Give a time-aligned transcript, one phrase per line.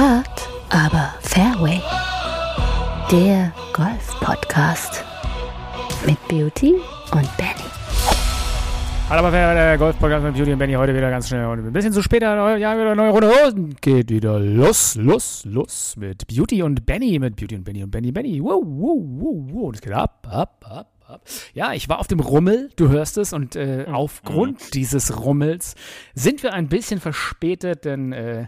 [0.00, 1.78] Hard, aber Fairway.
[3.12, 5.04] Der Golf-Podcast
[6.06, 6.76] mit Beauty
[7.12, 7.68] und Benny.
[9.10, 11.92] Hallo, aber der Golf-Podcast mit Beauty und Benny heute wieder ganz schnell und ein bisschen
[11.92, 12.56] zu später.
[12.56, 13.30] Ja, wieder eine neue Runde.
[13.52, 17.90] Und geht wieder los, los, los mit Beauty und Benny, mit Beauty und Benny und
[17.90, 18.42] Benny, Benny.
[18.42, 19.68] Wow, wow, wow, wow.
[19.68, 20.99] Und es geht ab, ab, ab.
[21.54, 23.94] Ja, ich war auf dem Rummel, du hörst es, und äh, Mhm.
[23.94, 25.74] aufgrund dieses Rummels
[26.14, 28.46] sind wir ein bisschen verspätet, denn äh,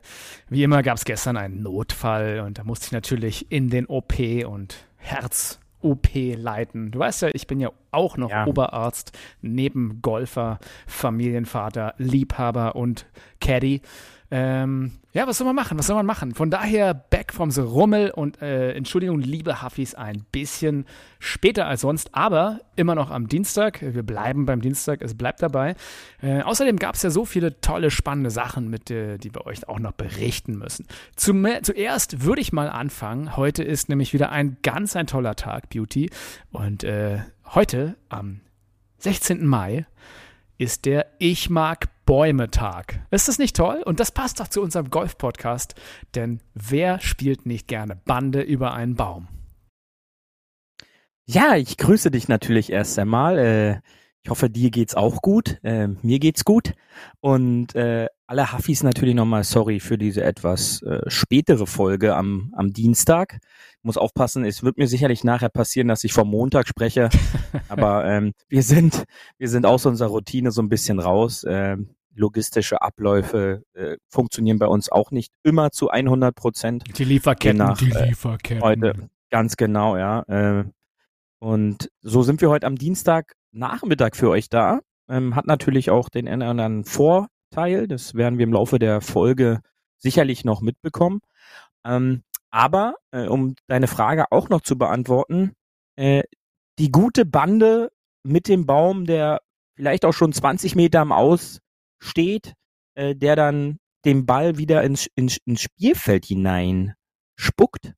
[0.48, 4.14] wie immer gab es gestern einen Notfall und da musste ich natürlich in den OP
[4.46, 5.58] und Herz.
[5.80, 6.92] OP leiten.
[6.92, 8.46] Du weißt ja, ich bin ja auch noch Ja.
[8.46, 9.10] Oberarzt,
[9.40, 13.06] neben Golfer, Familienvater, Liebhaber und
[13.40, 13.82] Caddy.
[14.30, 15.78] Ähm, ja, was soll man machen?
[15.78, 16.34] Was soll man machen?
[16.34, 20.86] Von daher back from the Rummel und äh, Entschuldigung, liebe Huffis, ein bisschen
[21.18, 23.82] später als sonst, aber immer noch am Dienstag.
[23.82, 25.74] Wir bleiben beim Dienstag, es bleibt dabei.
[26.22, 29.68] Äh, außerdem gab es ja so viele tolle, spannende Sachen, mit, äh, die wir euch
[29.68, 30.86] auch noch berichten müssen.
[31.14, 33.36] Zum, zuerst würde ich mal anfangen.
[33.36, 36.08] Heute ist nämlich wieder ein ganz ein toller Tag, Beauty.
[36.52, 37.18] Und äh,
[37.54, 38.40] heute, am
[38.96, 39.46] 16.
[39.46, 39.84] Mai,
[40.62, 43.00] ist der Ich mag Bäume Tag.
[43.10, 43.82] Ist das nicht toll?
[43.84, 45.74] Und das passt doch zu unserem Golf-Podcast,
[46.14, 49.26] denn wer spielt nicht gerne Bande über einen Baum?
[51.26, 53.38] Ja, ich grüße dich natürlich erst einmal.
[53.38, 53.80] Äh,
[54.24, 55.58] ich hoffe, dir geht's auch gut.
[55.64, 56.74] Äh, mir geht's gut.
[57.20, 62.72] Und äh, alle Huffis natürlich nochmal sorry für diese etwas äh, spätere Folge am, am
[62.72, 63.38] Dienstag.
[63.78, 67.08] Ich muss aufpassen, es wird mir sicherlich nachher passieren, dass ich vom Montag spreche.
[67.68, 69.04] Aber ähm, wir sind,
[69.38, 71.44] wir sind aus unserer Routine so ein bisschen raus.
[71.48, 76.84] Ähm, logistische Abläufe äh, funktionieren bei uns auch nicht immer zu 100 Prozent.
[76.96, 78.62] Die Lieferketten, Nach, die äh, Lieferketten.
[78.62, 80.22] Heute, ganz genau, ja.
[80.28, 80.64] Äh,
[81.40, 84.80] und so sind wir heute am Dienstag Nachmittag für euch da.
[85.08, 87.86] Ähm, hat natürlich auch den anderen Vorteil.
[87.86, 89.60] Das werden wir im Laufe der Folge
[89.98, 91.20] sicherlich noch mitbekommen.
[91.84, 95.52] Ähm, aber äh, um deine Frage auch noch zu beantworten,
[95.96, 96.22] äh,
[96.78, 97.90] die gute Bande
[98.24, 99.40] mit dem Baum, der
[99.76, 101.60] vielleicht auch schon 20 Meter am Aus
[101.98, 102.54] steht,
[102.94, 106.94] äh, der dann den Ball wieder ins, ins, ins Spielfeld hinein
[107.36, 107.94] spuckt,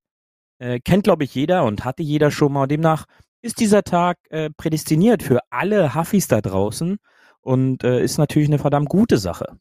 [0.59, 2.67] äh, kennt, glaube ich, jeder und hatte jeder schon mal.
[2.67, 3.07] Demnach
[3.45, 6.97] ist dieser Tag äh, prädestiniert für alle Huffis da draußen
[7.43, 9.59] und äh, ist natürlich eine verdammt gute Sache.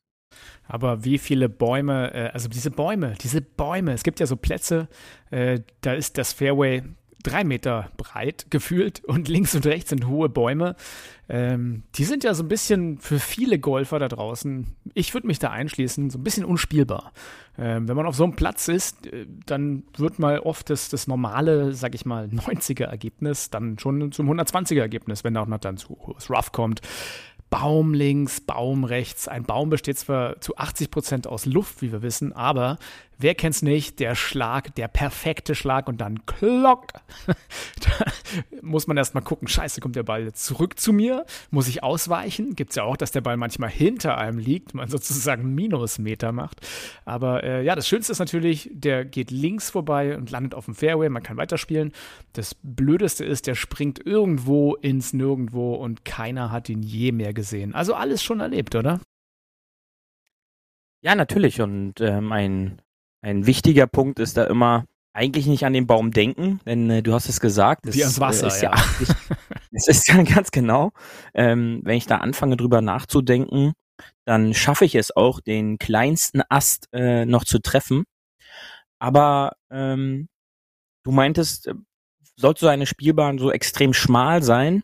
[0.66, 4.88] Aber wie viele Bäume, äh, also diese Bäume, diese Bäume, es gibt ja so Plätze,
[5.32, 6.84] äh, da ist das Fairway
[7.24, 10.76] drei Meter breit gefühlt und links und rechts sind hohe Bäume.
[11.30, 15.40] Ähm, die sind ja so ein bisschen für viele Golfer da draußen, ich würde mich
[15.40, 17.14] da einschließen, so ein bisschen unspielbar.
[17.58, 21.08] Ähm, wenn man auf so einem Platz ist, äh, dann wird mal oft das, das
[21.08, 25.98] normale, sag ich mal, 90er-Ergebnis dann schon zum 120er-Ergebnis, wenn da auch noch dann zu
[26.06, 26.82] hohes Rough kommt.
[27.50, 29.28] Baum links, Baum rechts.
[29.28, 32.80] Ein Baum besteht zwar zu 80 Prozent aus Luft, wie wir wissen, aber
[33.18, 34.00] wer kennt's nicht?
[34.00, 36.88] Der Schlag, der perfekte Schlag und dann Klock.
[37.28, 38.06] da
[38.62, 41.26] muss man erstmal gucken, scheiße, kommt der Ball zurück zu mir?
[41.52, 42.56] Muss ich ausweichen?
[42.56, 46.62] Gibt's ja auch, dass der Ball manchmal hinter einem liegt, man sozusagen Minusmeter macht.
[47.06, 50.76] Aber äh, ja, das Schönste ist natürlich, der geht links vorbei und landet auf dem
[50.76, 51.92] Fairway, man kann weiterspielen.
[52.34, 57.74] Das Blödeste ist, der springt irgendwo ins Nirgendwo und keiner hat ihn je mehr gesehen.
[57.76, 59.00] Also alles schon erlebt, oder?
[61.04, 61.62] Ja, natürlich.
[61.62, 62.82] Und ähm, ein,
[63.24, 67.14] ein wichtiger Punkt ist da immer, eigentlich nicht an den Baum denken, denn äh, du
[67.14, 67.86] hast es gesagt.
[67.86, 68.74] Wie ans Wasser, äh, ist ja.
[69.76, 70.92] Es ist ja ganz genau,
[71.34, 73.74] ähm, wenn ich da anfange drüber nachzudenken,
[74.24, 78.04] dann schaffe ich es auch, den kleinsten Ast äh, noch zu treffen.
[79.00, 80.28] Aber ähm,
[81.04, 81.74] du meintest, äh,
[82.36, 84.84] sollte so eine Spielbahn so extrem schmal sein,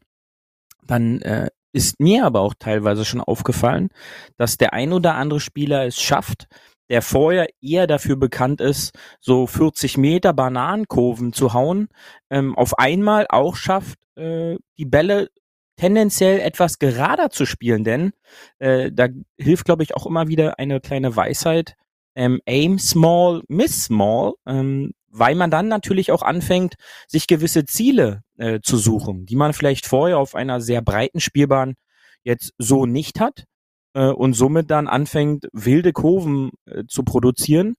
[0.81, 3.89] dann äh, ist mir aber auch teilweise schon aufgefallen,
[4.37, 6.47] dass der ein oder andere Spieler es schafft,
[6.89, 11.89] der vorher eher dafür bekannt ist, so 40 Meter Bananenkurven zu hauen,
[12.29, 15.29] ähm, auf einmal auch schafft, äh, die Bälle
[15.77, 18.11] tendenziell etwas gerader zu spielen, denn
[18.57, 19.07] äh, da
[19.37, 21.75] hilft, glaube ich, auch immer wieder eine kleine Weisheit,
[22.15, 26.75] ähm, aim small, miss small, ähm, weil man dann natürlich auch anfängt,
[27.07, 31.75] sich gewisse Ziele äh, zu suchen, die man vielleicht vorher auf einer sehr breiten Spielbahn
[32.23, 33.45] jetzt so nicht hat
[33.93, 37.75] äh, und somit dann anfängt, wilde Kurven äh, zu produzieren.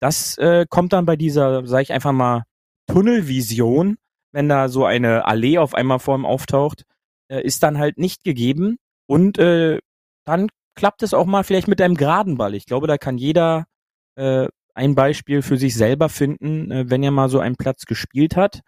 [0.00, 2.42] Das äh, kommt dann bei dieser, sage ich einfach mal,
[2.86, 3.96] Tunnelvision,
[4.32, 6.84] wenn da so eine Allee auf einmal vor ihm auftaucht,
[7.28, 8.78] äh, ist dann halt nicht gegeben.
[9.06, 9.78] Und äh,
[10.24, 12.54] dann klappt es auch mal vielleicht mit einem geraden Ball.
[12.54, 13.66] Ich glaube, da kann jeder
[14.16, 18.36] äh, ein Beispiel für sich selber finden, äh, wenn er mal so einen Platz gespielt
[18.36, 18.60] hat.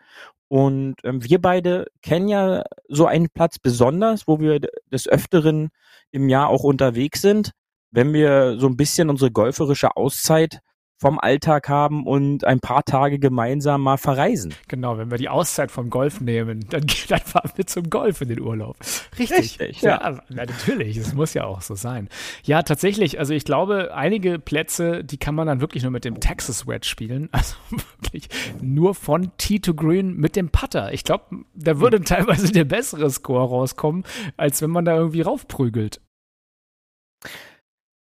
[0.55, 4.61] Und ähm, wir beide kennen ja so einen Platz besonders, wo wir
[4.93, 5.71] des Öfteren
[6.13, 7.51] im Jahr auch unterwegs sind,
[7.91, 10.61] wenn wir so ein bisschen unsere golferische Auszeit
[11.05, 14.55] vom Alltag haben und ein paar Tage gemeinsam mal verreisen.
[14.69, 18.31] Genau, wenn wir die Auszeit vom Golf nehmen, dann, dann fahren wir zum Golf in
[18.31, 18.79] den Urlaub.
[19.19, 19.61] Richtig.
[19.61, 20.01] Richtig ja.
[20.01, 20.23] ja.
[20.31, 22.09] natürlich, es muss ja auch so sein.
[22.45, 26.21] Ja, tatsächlich, also ich glaube, einige Plätze, die kann man dann wirklich nur mit dem
[26.21, 27.29] Texas Wedge spielen.
[27.45, 28.29] Also wirklich
[28.63, 30.95] nur von Tee to Green mit dem Putter.
[30.95, 34.05] Ich glaube, da würde teilweise der bessere Score rauskommen,
[34.39, 36.01] als wenn man da irgendwie raufprügelt.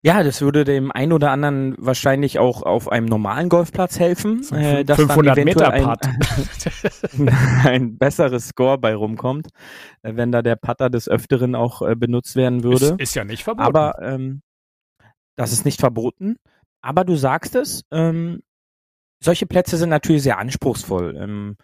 [0.04, 4.84] Ja, das würde dem einen oder anderen wahrscheinlich auch auf einem normalen Golfplatz helfen, äh,
[4.84, 5.96] dass 500 dann Meter ein,
[7.64, 9.48] ein, besseres Score bei rumkommt,
[10.02, 12.84] äh, wenn da der Putter des Öfteren auch äh, benutzt werden würde.
[12.84, 13.66] Ist, ist, ja nicht verboten.
[13.66, 14.42] Aber ähm,
[15.36, 16.36] das ist nicht verboten.
[16.82, 18.42] Aber du sagst es, ähm,
[19.22, 21.56] solche Plätze sind natürlich sehr anspruchsvoll, ähm,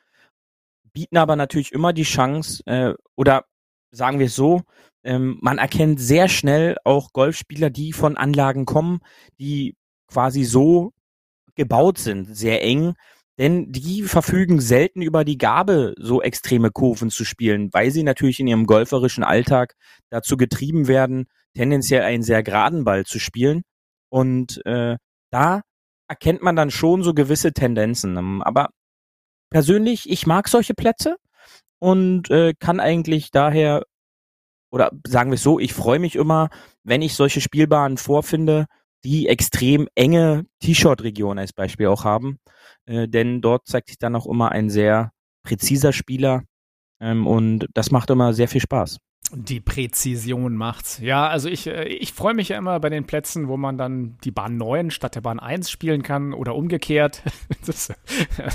[0.95, 3.45] bieten aber natürlich immer die Chance, äh, oder
[3.91, 4.63] sagen wir es so,
[5.05, 9.01] ähm, man erkennt sehr schnell auch Golfspieler, die von Anlagen kommen,
[9.39, 9.77] die
[10.09, 10.93] quasi so
[11.55, 12.95] gebaut sind, sehr eng,
[13.39, 18.41] denn die verfügen selten über die Gabe, so extreme Kurven zu spielen, weil sie natürlich
[18.41, 19.77] in ihrem golferischen Alltag
[20.11, 23.63] dazu getrieben werden, tendenziell einen sehr geraden Ball zu spielen.
[24.11, 24.97] Und äh,
[25.31, 25.63] da
[26.09, 28.43] erkennt man dann schon so gewisse Tendenzen.
[28.43, 28.71] Aber
[29.51, 31.17] persönlich, ich mag solche Plätze
[31.81, 33.83] und äh, kann eigentlich daher
[34.71, 36.49] oder sagen wir es so, ich freue mich immer,
[36.85, 38.67] wenn ich solche Spielbahnen vorfinde,
[39.05, 42.39] die extrem enge T-Shirt-Regionen als Beispiel auch haben.
[42.87, 45.13] Äh, denn dort zeigt sich dann auch immer ein sehr
[45.43, 46.45] präziser Spieler
[47.01, 48.99] ähm, und das macht immer sehr viel Spaß.
[49.33, 50.99] Die Präzision macht's.
[50.99, 54.17] Ja, also ich, äh, ich freue mich ja immer bei den Plätzen, wo man dann
[54.25, 57.23] die Bahn 9 statt der Bahn 1 spielen kann oder umgekehrt.
[57.67, 57.93] das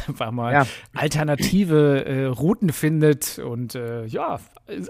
[0.08, 0.68] einfach mal ja.
[0.94, 4.40] alternative äh, Routen findet und äh, ja,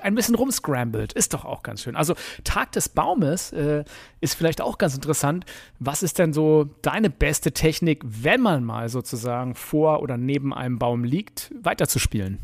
[0.01, 1.13] ein bisschen rumscrambled.
[1.13, 1.95] Ist doch auch ganz schön.
[1.95, 3.83] Also Tag des Baumes äh,
[4.21, 5.45] ist vielleicht auch ganz interessant.
[5.79, 10.79] Was ist denn so deine beste Technik, wenn man mal sozusagen vor oder neben einem
[10.79, 12.39] Baum liegt, weiterzuspielen?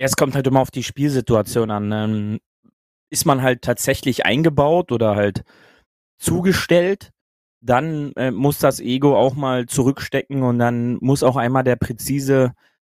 [0.00, 1.92] Es kommt halt immer auf die Spielsituation an.
[1.92, 2.40] Ähm,
[3.10, 5.44] ist man halt tatsächlich eingebaut oder halt
[6.18, 7.10] zugestellt,
[7.60, 12.52] dann äh, muss das Ego auch mal zurückstecken und dann muss auch einmal der präzise,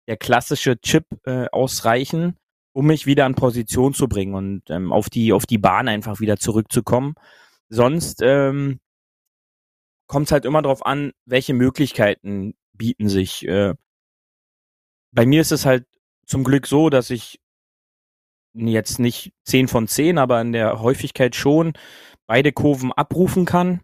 [0.08, 2.38] der klassische Chip äh, ausreichen,
[2.74, 6.20] um mich wieder in Position zu bringen und ähm, auf die auf die Bahn einfach
[6.20, 7.16] wieder zurückzukommen.
[7.70, 8.80] Sonst ähm,
[10.08, 13.48] kommt es halt immer darauf an, welche Möglichkeiten bieten sich.
[13.48, 13.74] Äh,
[15.14, 15.86] bei mir ist es halt
[16.32, 17.42] zum Glück so, dass ich
[18.54, 21.74] jetzt nicht 10 von 10, aber in der Häufigkeit schon
[22.26, 23.82] beide Kurven abrufen kann.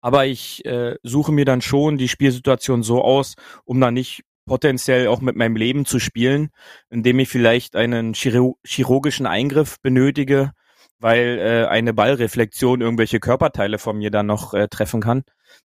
[0.00, 5.06] Aber ich äh, suche mir dann schon die Spielsituation so aus, um dann nicht potenziell
[5.06, 6.50] auch mit meinem Leben zu spielen,
[6.90, 10.52] indem ich vielleicht einen chirurgischen Eingriff benötige,
[10.98, 15.22] weil äh, eine Ballreflexion irgendwelche Körperteile von mir dann noch äh, treffen kann.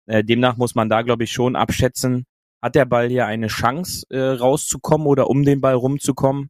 [0.08, 2.26] Äh, demnach muss man da, glaube ich, schon abschätzen,
[2.62, 6.50] hat der Ball hier eine Chance äh, rauszukommen oder um den Ball rumzukommen?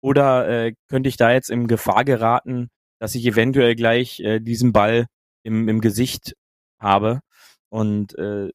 [0.00, 2.68] Oder äh, könnte ich da jetzt in Gefahr geraten,
[3.00, 5.06] dass ich eventuell gleich äh, diesen Ball
[5.42, 6.34] im, im Gesicht
[6.78, 7.20] habe?
[7.68, 8.50] Und äh,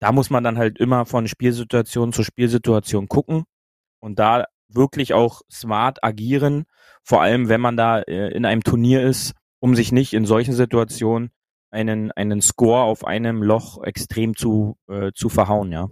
[0.00, 3.44] da muss man dann halt immer von Spielsituation zu Spielsituation gucken
[4.00, 6.64] und da wirklich auch smart agieren,
[7.02, 10.54] vor allem wenn man da äh, in einem Turnier ist, um sich nicht in solchen
[10.54, 11.30] Situationen
[11.70, 15.88] einen, einen Score auf einem Loch extrem zu, äh, zu verhauen, ja.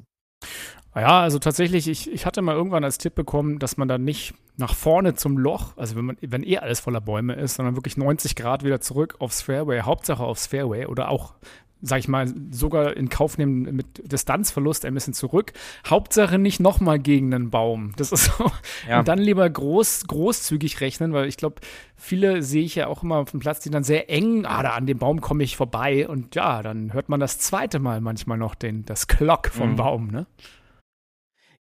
[0.97, 4.33] Ja, also tatsächlich, ich, ich hatte mal irgendwann als Tipp bekommen, dass man dann nicht
[4.57, 7.99] nach vorne zum Loch, also wenn man, wenn eh alles voller Bäume ist, sondern wirklich
[7.99, 11.35] 90 Grad wieder zurück aufs Fairway, Hauptsache aufs Fairway oder auch,
[11.83, 15.53] sag ich mal, sogar in Kauf nehmen mit Distanzverlust ein bisschen zurück.
[15.87, 17.93] Hauptsache nicht nochmal gegen einen Baum.
[17.99, 18.51] Das ist so.
[18.89, 19.01] Ja.
[19.01, 21.57] Und dann lieber groß, großzügig rechnen, weil ich glaube,
[21.95, 24.71] viele sehe ich ja auch immer auf dem Platz, die dann sehr eng, ah, da
[24.71, 28.39] an dem Baum komme ich vorbei und ja, dann hört man das zweite Mal manchmal
[28.39, 29.77] noch den, das Klock vom mhm.
[29.77, 30.27] Baum, ne?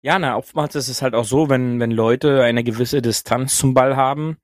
[0.07, 3.75] Ja, na, oftmals ist es halt auch so, wenn, wenn Leute eine gewisse Distanz zum
[3.75, 4.37] Ball haben,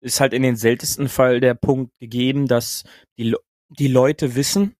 [0.00, 2.84] ist halt in den seltensten Fall der Punkt gegeben, dass
[3.18, 3.36] die,
[3.68, 4.74] die Leute wissen,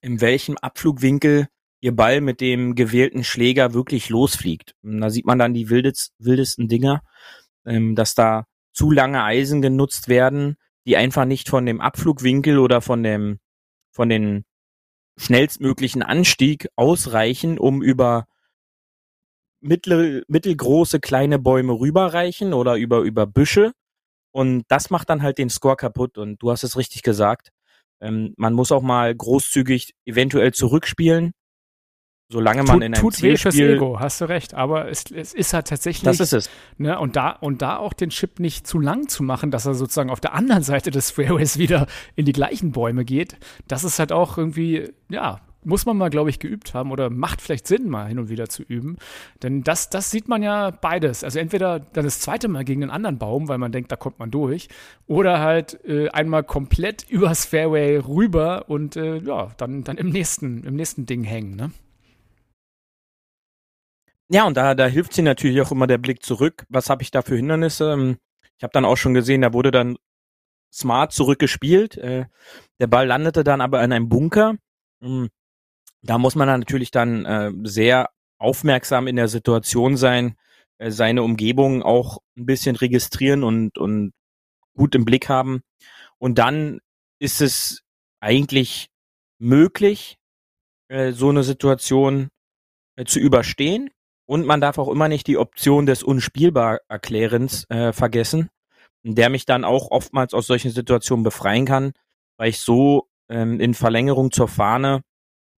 [0.00, 1.48] in welchem Abflugwinkel
[1.82, 4.76] ihr Ball mit dem gewählten Schläger wirklich losfliegt.
[4.82, 7.02] Und da sieht man dann die wildest, wildesten Dinger,
[7.66, 12.80] ähm, dass da zu lange Eisen genutzt werden, die einfach nicht von dem Abflugwinkel oder
[12.80, 13.40] von dem,
[13.92, 14.46] von den
[15.18, 18.26] schnellstmöglichen Anstieg ausreichen, um über
[19.64, 23.72] mittel, mittelgroße kleine Bäume rüberreichen oder über, über Büsche.
[24.32, 26.18] Und das macht dann halt den Score kaputt.
[26.18, 27.50] Und du hast es richtig gesagt.
[28.00, 31.32] Ähm, man muss auch mal großzügig eventuell zurückspielen.
[32.30, 34.54] Solange man tut, in einem tut weh fürs Ego, hast du recht.
[34.54, 36.04] Aber es, es ist halt tatsächlich.
[36.04, 36.50] Das ist es.
[36.78, 39.74] Ne, und, da, und da auch den Chip nicht zu lang zu machen, dass er
[39.74, 43.36] sozusagen auf der anderen Seite des Fairways wieder in die gleichen Bäume geht,
[43.68, 47.40] das ist halt auch irgendwie, ja, muss man mal, glaube ich, geübt haben oder macht
[47.40, 48.98] vielleicht Sinn, mal hin und wieder zu üben.
[49.42, 51.24] Denn das, das sieht man ja beides.
[51.24, 54.18] Also entweder dann das zweite Mal gegen einen anderen Baum, weil man denkt, da kommt
[54.18, 54.68] man durch,
[55.06, 60.64] oder halt äh, einmal komplett übers Fairway rüber und äh, ja, dann, dann im nächsten,
[60.64, 61.70] im nächsten Ding hängen, ne?
[64.30, 66.64] Ja, und da, da hilft sie natürlich auch immer der Blick zurück.
[66.68, 67.92] Was habe ich da für Hindernisse?
[67.92, 68.16] Ähm,
[68.56, 69.96] ich habe dann auch schon gesehen, da wurde dann
[70.72, 71.96] smart zurückgespielt.
[71.98, 72.26] Äh,
[72.80, 74.56] der Ball landete dann aber in einem Bunker.
[76.04, 80.36] Da muss man dann natürlich dann äh, sehr aufmerksam in der Situation sein,
[80.78, 84.12] äh, seine Umgebung auch ein bisschen registrieren und, und
[84.74, 85.62] gut im Blick haben.
[86.18, 86.80] Und dann
[87.18, 87.82] ist es
[88.20, 88.88] eigentlich
[89.38, 90.18] möglich,
[90.88, 92.28] äh, so eine Situation
[92.96, 93.88] äh, zu überstehen.
[94.26, 98.50] Und man darf auch immer nicht die Option des Unspielbar-Erklärens äh, vergessen,
[99.02, 101.92] der mich dann auch oftmals aus solchen Situationen befreien kann,
[102.36, 105.02] weil ich so ähm, in Verlängerung zur Fahne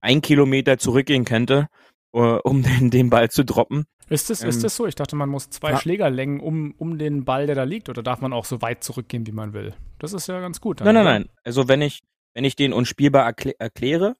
[0.01, 1.67] ein Kilometer zurückgehen könnte,
[2.15, 3.85] uh, um den, den Ball zu droppen.
[4.09, 4.85] Ist das, ähm, ist das so?
[4.85, 5.79] Ich dachte, man muss zwei ja.
[5.79, 9.27] Schlägerlängen um, um den Ball, der da liegt, oder darf man auch so weit zurückgehen,
[9.27, 9.73] wie man will?
[9.99, 10.79] Das ist ja ganz gut.
[10.79, 11.29] Nein, nein, nein.
[11.43, 14.15] Also wenn ich, wenn ich den unspielbar erklä erkläre,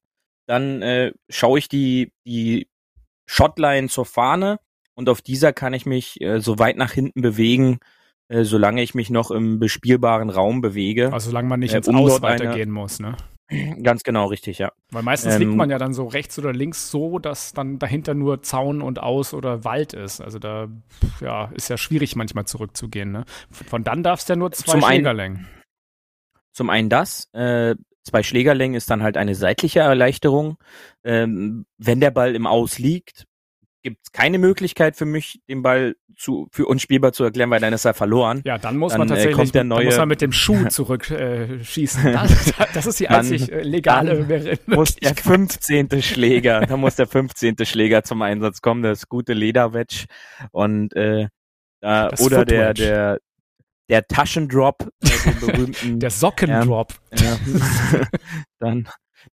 [0.47, 2.67] dann äh, schaue ich die, die
[3.29, 4.59] Shotline zur Fahne
[4.95, 7.79] und auf dieser kann ich mich äh, so weit nach hinten bewegen,
[8.29, 11.13] äh, solange ich mich noch im bespielbaren Raum bewege.
[11.13, 13.15] Also solange man nicht äh, ins um Aus weitergehen muss, ne?
[13.81, 14.71] Ganz genau, richtig, ja.
[14.91, 18.13] Weil meistens ähm, liegt man ja dann so rechts oder links so, dass dann dahinter
[18.13, 20.19] nur Zaun und Aus oder Wald ist.
[20.19, 20.67] Also da
[21.21, 23.11] ja, ist ja schwierig manchmal zurückzugehen.
[23.11, 23.23] Ne?
[23.49, 25.37] Von dann darfst du ja nur zwei zum Schlägerlängen.
[25.37, 25.47] Einen,
[26.51, 30.57] zum einen das, äh, zwei Schlägerlängen ist dann halt eine seitliche Erleichterung.
[31.05, 33.27] Ähm, wenn der Ball im Aus liegt,
[33.83, 37.73] gibt es keine Möglichkeit für mich, den Ball zu, für unspielbar zu erklären, weil dann
[37.73, 38.41] ist er verloren.
[38.45, 40.65] Ja, dann muss dann, man äh, tatsächlich kommt der neue, muss man mit dem Schuh
[40.69, 42.07] zurückschießen.
[42.07, 46.01] Äh, das, das, ist die einzig dann, legale dann muss der 15.
[46.01, 47.57] Schläger, da muss der 15.
[47.63, 50.05] Schläger zum Einsatz kommen, das gute Lederwedge
[50.51, 51.27] und äh,
[51.79, 53.19] da, oder der, der,
[53.89, 55.99] der Taschendrop, äh, berühmten.
[55.99, 56.93] der Sockendrop.
[57.13, 58.01] Ja, ja.
[58.59, 58.87] dann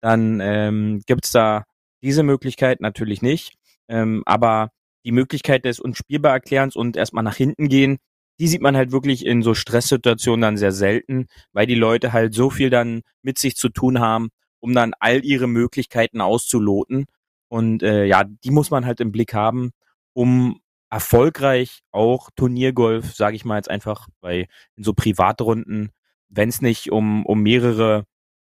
[0.01, 1.65] dann ähm, gibt da
[2.03, 3.55] diese Möglichkeit natürlich nicht.
[3.91, 4.71] Ähm, aber
[5.05, 7.99] die Möglichkeit des Unspielbarerklärens und erstmal nach hinten gehen,
[8.39, 12.33] die sieht man halt wirklich in so Stresssituationen dann sehr selten, weil die Leute halt
[12.33, 14.31] so viel dann mit sich zu tun haben,
[14.61, 17.07] um dann all ihre Möglichkeiten auszuloten.
[17.49, 19.73] Und äh, ja, die muss man halt im Blick haben,
[20.15, 25.91] um erfolgreich auch Turniergolf, sage ich mal jetzt einfach, bei in so Privatrunden,
[26.29, 28.05] wenn es nicht um, um mehrere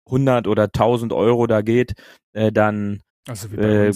[0.07, 1.93] hundert oder tausend Euro da geht,
[2.33, 3.93] äh, dann also äh,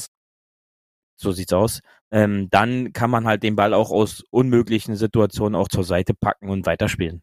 [1.16, 1.82] so sieht's aus,
[2.12, 6.50] ähm, dann kann man halt den Ball auch aus unmöglichen Situationen auch zur Seite packen
[6.50, 7.22] und weiterspielen.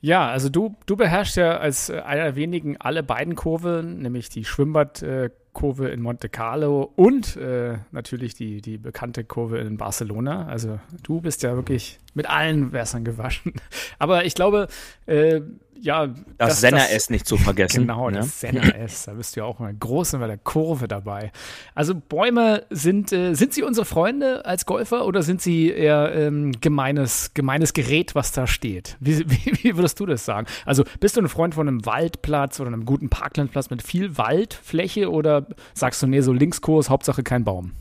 [0.00, 4.44] Ja, also du, du beherrschst ja als einer der wenigen alle beiden Kurven, nämlich die
[4.44, 10.46] Schwimmbadkurve in Monte Carlo und äh, natürlich die, die bekannte Kurve in Barcelona.
[10.46, 13.54] Also du bist ja wirklich mit allen Wässern gewaschen.
[13.98, 14.68] Aber ich glaube,
[15.06, 15.40] äh,
[15.80, 16.08] ja.
[16.38, 17.82] Das, Senna-S nicht zu vergessen.
[17.82, 18.18] Genau, ne?
[18.18, 19.04] das Senna-S.
[19.10, 21.32] Da bist du ja auch mal groß bei der Kurve dabei.
[21.74, 26.52] Also Bäume sind, äh, sind sie unsere Freunde als Golfer oder sind sie eher ähm,
[26.60, 28.96] gemeines, gemeines Gerät, was da steht?
[29.00, 30.46] Wie, wie, wie, würdest du das sagen?
[30.64, 35.10] Also bist du ein Freund von einem Waldplatz oder einem guten Parklandplatz mit viel Waldfläche
[35.10, 37.72] oder sagst du, nee, so Linkskurs, Hauptsache kein Baum?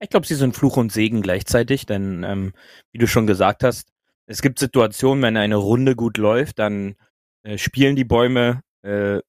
[0.00, 2.52] Ich glaube, sie sind Fluch und Segen gleichzeitig, denn ähm,
[2.92, 3.88] wie du schon gesagt hast,
[4.26, 6.96] es gibt Situationen, wenn eine Runde gut läuft, dann
[7.42, 9.20] äh, spielen die Bäume, äh,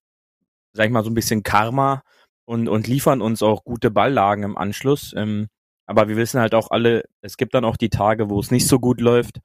[0.73, 2.03] sag ich mal, so ein bisschen Karma
[2.45, 5.13] und, und liefern uns auch gute Balllagen im Anschluss.
[5.15, 5.47] Ähm,
[5.85, 8.67] aber wir wissen halt auch alle, es gibt dann auch die Tage, wo es nicht
[8.67, 9.39] so gut läuft.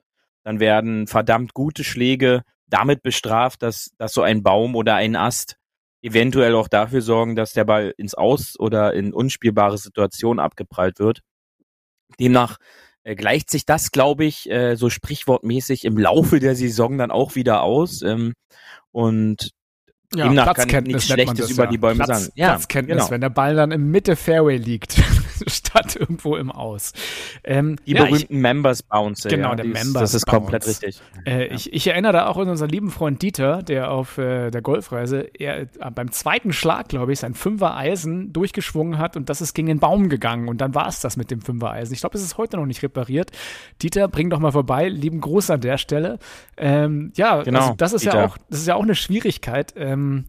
[0.44, 5.56] Dann werden verdammt gute Schläge damit bestraft, dass, dass so ein Baum oder ein Ast
[6.02, 11.20] eventuell auch dafür sorgen, dass der Ball ins Aus oder in unspielbare Situationen abgeprallt wird.
[12.18, 12.56] Demnach
[13.04, 17.34] äh, gleicht sich das, glaube ich, äh, so sprichwortmäßig im Laufe der Saison dann auch
[17.34, 18.02] wieder aus.
[18.02, 18.34] Ähm,
[18.92, 19.50] und
[20.14, 21.70] ja, demnach kann ich nichts Schlechtes das, über ja.
[21.70, 22.32] die Bäume Platz, sagen.
[22.34, 23.10] Ja, Platzkenntnis, genau.
[23.10, 25.00] wenn der Ball dann im Mitte Fairway liegt.
[25.46, 26.92] statt irgendwo im Aus.
[27.44, 29.28] Ähm, die ja, berühmten ich, Members Bounce.
[29.28, 30.00] Genau, ja, der Members Bounce.
[30.00, 31.00] Das ist komplett richtig.
[31.24, 31.54] Äh, ja.
[31.54, 35.28] ich, ich, erinnere da auch an unseren lieben Freund Dieter, der auf äh, der Golfreise
[35.38, 39.54] er, äh, beim zweiten Schlag, glaube ich, sein Fünfer Eisen durchgeschwungen hat und das ist
[39.54, 41.92] gegen den Baum gegangen und dann war es das mit dem Fünfer Eisen.
[41.94, 43.30] Ich glaube, es ist heute noch nicht repariert.
[43.82, 44.88] Dieter, bring doch mal vorbei.
[44.88, 46.18] Lieben Gruß an der Stelle.
[46.56, 48.18] Ähm, ja, genau, also das ist Dieter.
[48.18, 49.74] ja auch, das ist ja auch eine Schwierigkeit.
[49.76, 50.24] Ähm,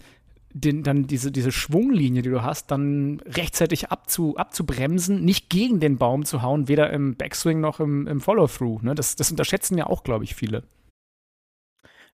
[0.53, 5.97] den, dann diese, diese Schwunglinie, die du hast, dann rechtzeitig abzu, abzubremsen, nicht gegen den
[5.97, 8.81] Baum zu hauen, weder im Backswing noch im, im Follow-through.
[8.81, 8.95] Ne?
[8.95, 10.63] Das, das unterschätzen ja auch, glaube ich, viele.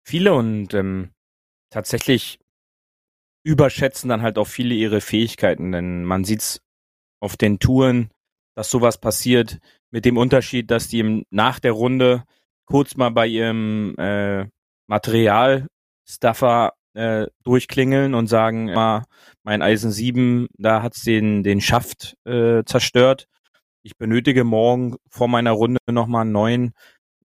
[0.04, 1.10] Viele und ähm,
[1.70, 2.38] tatsächlich
[3.44, 6.60] überschätzen dann halt auch viele ihre Fähigkeiten, denn man sieht's
[7.20, 8.10] auf den Touren,
[8.54, 9.58] dass sowas passiert,
[9.90, 12.24] mit dem Unterschied, dass die nach der Runde
[12.66, 14.46] kurz mal bei ihrem äh,
[14.88, 19.04] Materialstuffer äh, durchklingeln und sagen, immer,
[19.44, 23.28] mein Eisen 7, da hat's den, den Schaft äh, zerstört.
[23.82, 26.72] Ich benötige morgen vor meiner Runde nochmal einen neuen.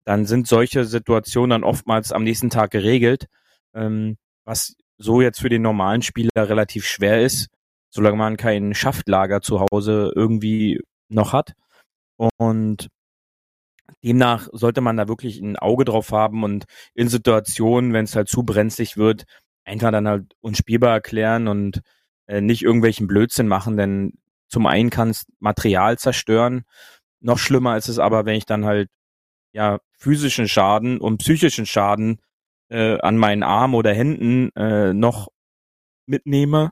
[0.04, 3.26] Dann sind solche Situationen dann oftmals am nächsten Tag geregelt,
[3.74, 7.48] ähm, was so jetzt für den normalen Spieler relativ schwer ist,
[7.90, 11.52] solange man kein Schaftlager zu Hause irgendwie noch hat.
[12.36, 12.88] Und
[14.02, 18.28] demnach sollte man da wirklich ein Auge drauf haben und in Situationen, wenn es halt
[18.28, 19.26] zu brenzlig wird,
[19.70, 21.80] einfach dann halt unspielbar erklären und
[22.26, 26.64] äh, nicht irgendwelchen Blödsinn machen, denn zum einen kann es Material zerstören.
[27.20, 28.90] Noch schlimmer ist es aber, wenn ich dann halt
[29.52, 32.20] ja physischen Schaden und psychischen Schaden
[32.68, 35.28] äh, an meinen Armen oder Händen äh, noch
[36.06, 36.70] mitnehme.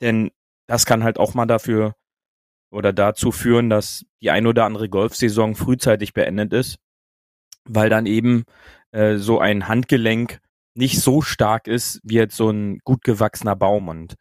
[0.00, 0.30] Denn
[0.66, 1.94] das kann halt auch mal dafür
[2.70, 6.76] oder dazu führen, dass die ein oder andere Golfsaison frühzeitig beendet ist,
[7.64, 8.44] weil dann eben
[8.92, 10.40] äh, so ein Handgelenk
[10.76, 14.14] nicht so stark ist wie jetzt so ein gut gewachsener Baum und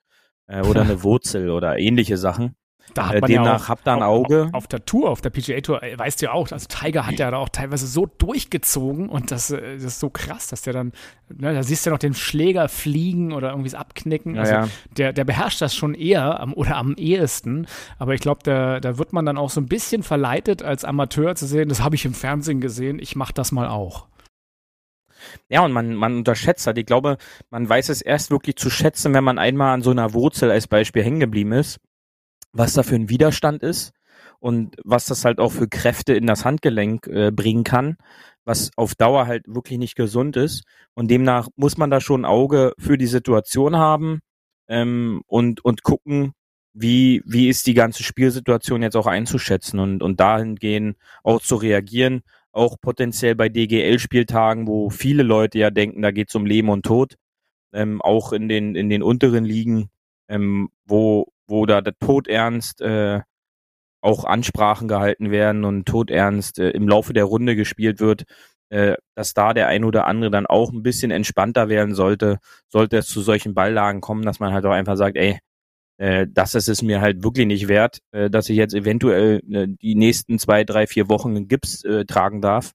[0.48, 2.56] äh, oder eine Wurzel oder ähnliche Sachen.
[2.94, 4.44] Da hat Äh, man demnach ja auch, habt ihr ein Auge.
[4.44, 7.06] Auf, auf der Tour, auf der PGA Tour, äh, weißt du ja auch, also Tiger
[7.08, 10.62] hat ja da auch teilweise so durchgezogen und das, äh, das ist so krass, dass
[10.62, 10.94] der dann,
[11.30, 14.38] ne, da siehst du ja noch den Schläger fliegen oder irgendwie es abknicken.
[14.38, 14.70] Also Ja, ja.
[14.98, 17.66] der, der beherrscht das schon eher am, oder am ehesten.
[17.98, 21.36] Aber ich glaube, da, da wird man dann auch so ein bisschen verleitet, als Amateur
[21.36, 24.08] zu sehen, das habe ich im Fernsehen gesehen, ich mache das mal auch.
[25.50, 26.78] Ja, und man, man unterschätzt halt.
[26.78, 27.18] Ich glaube,
[27.50, 30.68] man weiß es erst wirklich zu schätzen, wenn man einmal an so einer Wurzel als
[30.68, 31.80] Beispiel hängen geblieben ist,
[32.52, 33.92] was da für ein Widerstand ist
[34.40, 37.98] und was das halt auch für Kräfte in das Handgelenk äh, bringen kann,
[38.44, 40.64] was auf Dauer halt wirklich nicht gesund ist.
[40.94, 44.22] Und demnach muss man da schon ein Auge für die Situation haben
[44.68, 46.34] ähm, und, und gucken,
[46.74, 52.24] wie, wie ist die ganze Spielsituation jetzt auch einzuschätzen und, und dahingehend auch zu reagieren,
[52.56, 57.16] auch potenziell bei DGL-Spieltagen, wo viele Leute ja denken, da geht's um Leben und Tod,
[57.74, 59.90] ähm, auch in den, in den unteren Ligen,
[60.30, 63.22] ähm, wo, wo da der Todernst äh,
[64.02, 68.24] auch Ansprachen gehalten werden und Todernst äh, im Laufe der Runde gespielt wird,
[68.70, 72.40] äh, dass da der ein oder andere dann auch ein bisschen entspannter werden sollte,
[72.70, 75.40] sollte es zu solchen Balllagen kommen, dass man halt auch einfach sagt, ey,
[75.98, 79.68] äh, das ist es mir halt wirklich nicht wert, äh, dass ich jetzt eventuell äh,
[79.68, 82.74] die nächsten zwei, drei, vier Wochen einen Gips äh, tragen darf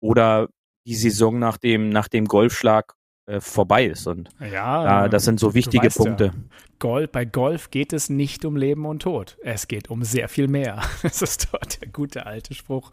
[0.00, 0.48] oder
[0.86, 2.94] die Saison nach dem, nach dem Golfschlag
[3.28, 4.06] äh, vorbei ist.
[4.06, 6.30] Und Ja, da, das sind so wichtige weißt ja, Punkte.
[6.78, 9.36] Golf, bei Golf geht es nicht um Leben und Tod.
[9.42, 10.80] Es geht um sehr viel mehr.
[11.02, 12.90] Das ist dort der gute alte Spruch.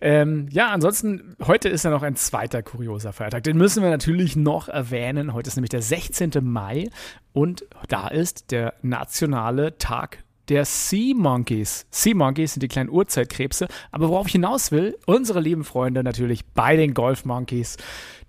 [0.00, 3.42] Ähm, ja, ansonsten, heute ist ja noch ein zweiter kurioser Feiertag.
[3.44, 5.32] Den müssen wir natürlich noch erwähnen.
[5.32, 6.32] Heute ist nämlich der 16.
[6.42, 6.88] Mai
[7.32, 11.86] und da ist der nationale Tag der Sea Monkeys.
[11.90, 13.68] Sea Monkeys sind die kleinen Urzeitkrebse.
[13.92, 17.76] Aber worauf ich hinaus will, unsere lieben Freunde natürlich bei den Golf Monkeys,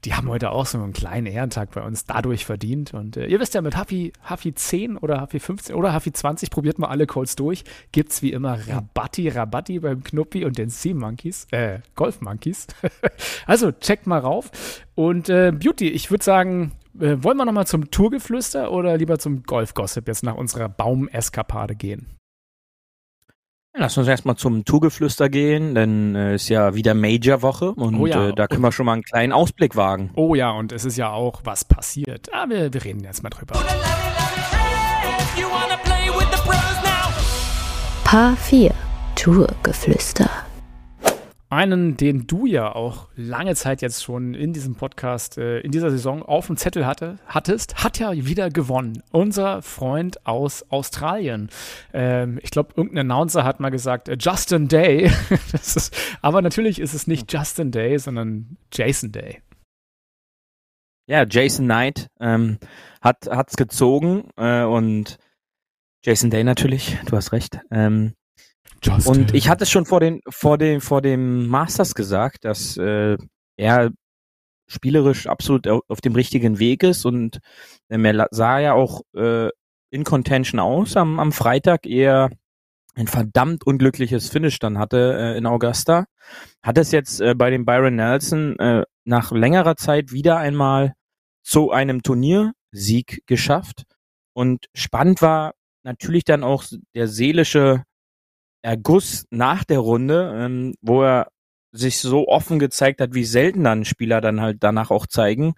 [0.06, 2.94] die haben heute auch so einen kleinen Ehrentag bei uns dadurch verdient.
[2.94, 6.52] Und äh, ihr wisst ja, mit Huffy, Huffy 10 oder Huffy 15 oder Huffy 20
[6.52, 7.64] probiert mal alle Codes durch.
[7.92, 12.68] Gibt's wie immer Rabatti, Rabatti beim Knuppi und den Sea Monkeys, äh, Golf Monkeys.
[13.48, 14.52] also checkt mal rauf.
[14.94, 19.44] Und äh, Beauty, ich würde sagen, äh, wollen wir nochmal zum Tourgeflüster oder lieber zum
[19.44, 22.08] Golf-Gossip jetzt nach unserer Baumeskapade gehen?
[23.74, 28.30] Lass uns erstmal zum Tourgeflüster gehen, denn äh, ist ja wieder Major-Woche und Oh ja,
[28.30, 30.12] äh, da können wir schon mal einen kleinen Ausblick wagen.
[30.16, 32.28] Oh ja, und es ist ja auch was passiert.
[32.34, 33.56] Ah, wir, wir reden jetzt mal drüber.
[38.04, 38.74] Paar 4
[39.16, 40.30] Tourgeflüster.
[41.52, 45.92] Einen, den du ja auch lange Zeit jetzt schon in diesem Podcast, äh, in dieser
[45.92, 49.04] Saison auf dem Zettel hatte, hattest, hat ja wieder gewonnen.
[49.12, 51.50] Unser Freund aus Australien.
[51.92, 55.12] Ähm, ich glaube, irgendein Announcer hat mal gesagt, äh, Justin Day.
[55.52, 59.42] ist, aber natürlich ist es nicht Justin Day, sondern Jason Day.
[61.06, 62.60] Ja, Jason Knight ähm,
[63.02, 65.18] hat hat's gezogen äh, und
[66.06, 67.60] Jason Day natürlich, du hast recht.
[67.72, 68.14] Ähm,
[68.84, 69.12] Justin.
[69.24, 73.18] und ich hatte es schon vor den vor dem vor dem Masters gesagt, dass äh,
[73.58, 73.92] er
[74.68, 77.40] spielerisch absolut au- auf dem richtigen Weg ist und
[77.90, 79.50] ähm, er sah ja auch äh,
[79.92, 82.30] in Contention aus am, am Freitag eher
[82.96, 86.06] ein verdammt unglückliches Finish dann hatte äh, in Augusta.
[86.62, 90.94] Hat es jetzt äh, bei dem Byron Nelson äh, nach längerer Zeit wieder einmal
[91.44, 93.84] zu einem Turniersieg geschafft.
[94.34, 95.54] Und spannend war
[95.84, 97.84] natürlich dann auch der seelische
[98.62, 101.28] Erguss nach der Runde, ähm, wo er
[101.72, 105.54] sich so offen gezeigt hat, wie selten dann Spieler dann halt danach auch zeigen,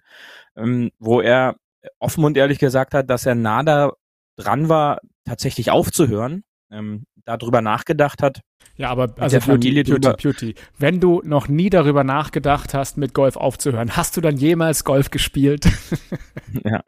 [0.56, 1.56] ähm, wo er
[1.98, 3.92] offen und ehrlich gesagt hat, dass er nah da
[4.36, 8.40] dran war, tatsächlich aufzuhören, ähm, darüber nachgedacht hat.
[8.76, 10.54] Ja, aber also Beauty, Beauty, Beauty.
[10.78, 15.10] Wenn du noch nie darüber nachgedacht hast, mit Golf aufzuhören, hast du dann jemals Golf
[15.10, 15.66] gespielt?
[16.64, 16.82] Ja.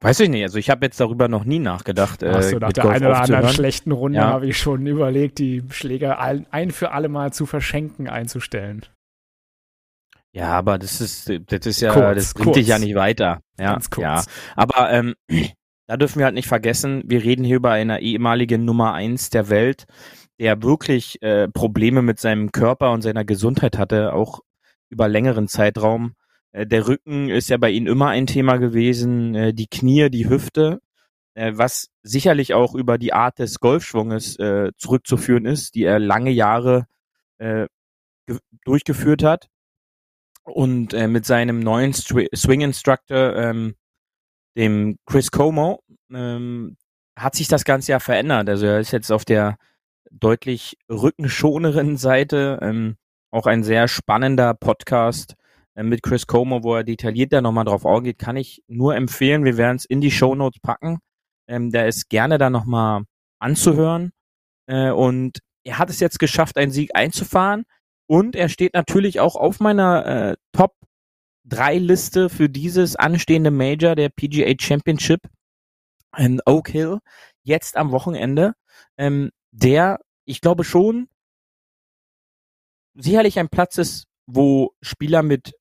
[0.00, 2.22] Weiß ich nicht, also ich habe jetzt darüber noch nie nachgedacht.
[2.22, 4.26] Äh, du nach der Golf einen oder anderen schlechten Runde Ja.
[4.28, 8.86] habe ich schon überlegt, die Schläger ein, ein für alle Mal zu verschenken einzustellen.
[10.32, 12.56] Ja, aber das ist, das ist ja, Kurz, das bringt kurz.
[12.58, 13.40] dich ja nicht weiter.
[13.58, 14.04] Ja, Ganz kurz.
[14.04, 14.22] ja.
[14.54, 15.14] Aber ähm,
[15.88, 19.48] da dürfen wir halt nicht vergessen, wir reden hier über eine ehemalige Nummer eins der
[19.48, 19.86] Welt,
[20.38, 24.40] der wirklich äh, Probleme mit seinem Körper und seiner Gesundheit hatte, auch
[24.90, 26.12] über längeren Zeitraum.
[26.58, 30.28] Äh, der Rücken ist ja bei ihm immer ein Thema gewesen, äh, die Knie, die
[30.28, 30.80] Hüfte,
[31.34, 34.38] äh, was sicherlich auch über die Art des Golfschwunges
[34.76, 36.86] zurückzuführen ist, die er lange Jahre
[37.38, 37.68] ge-
[38.64, 39.48] durchgeführt hat.
[40.44, 43.74] Und mit seinem neuen Swing Instructor, ähm,
[44.56, 46.78] dem Chris Como, ähm,
[47.14, 48.48] hat sich das Ganze ja verändert.
[48.48, 49.58] Also er ist jetzt auf der
[50.10, 52.58] deutlich rückenschoneren Seite.
[52.62, 52.96] Ähm,
[53.30, 55.34] auch ein sehr spannender Podcast
[55.82, 59.44] mit Chris Como, wo er detaillierter nochmal drauf eingeht, kann ich nur empfehlen.
[59.44, 60.98] Wir werden es in die Show Notes packen.
[61.48, 63.02] Ähm, der ist gerne da nochmal
[63.38, 64.12] anzuhören.
[64.66, 67.64] Äh, und er hat es jetzt geschafft, einen Sieg einzufahren.
[68.06, 70.74] Und er steht natürlich auch auf meiner äh, Top
[71.44, 75.20] 3 Liste für dieses anstehende Major der PGA Championship
[76.16, 76.98] in Oak Hill
[77.42, 78.54] jetzt am Wochenende,
[78.98, 81.08] ähm, der, ich glaube schon,
[82.94, 85.54] sicherlich ein Platz ist, wo Spieler mit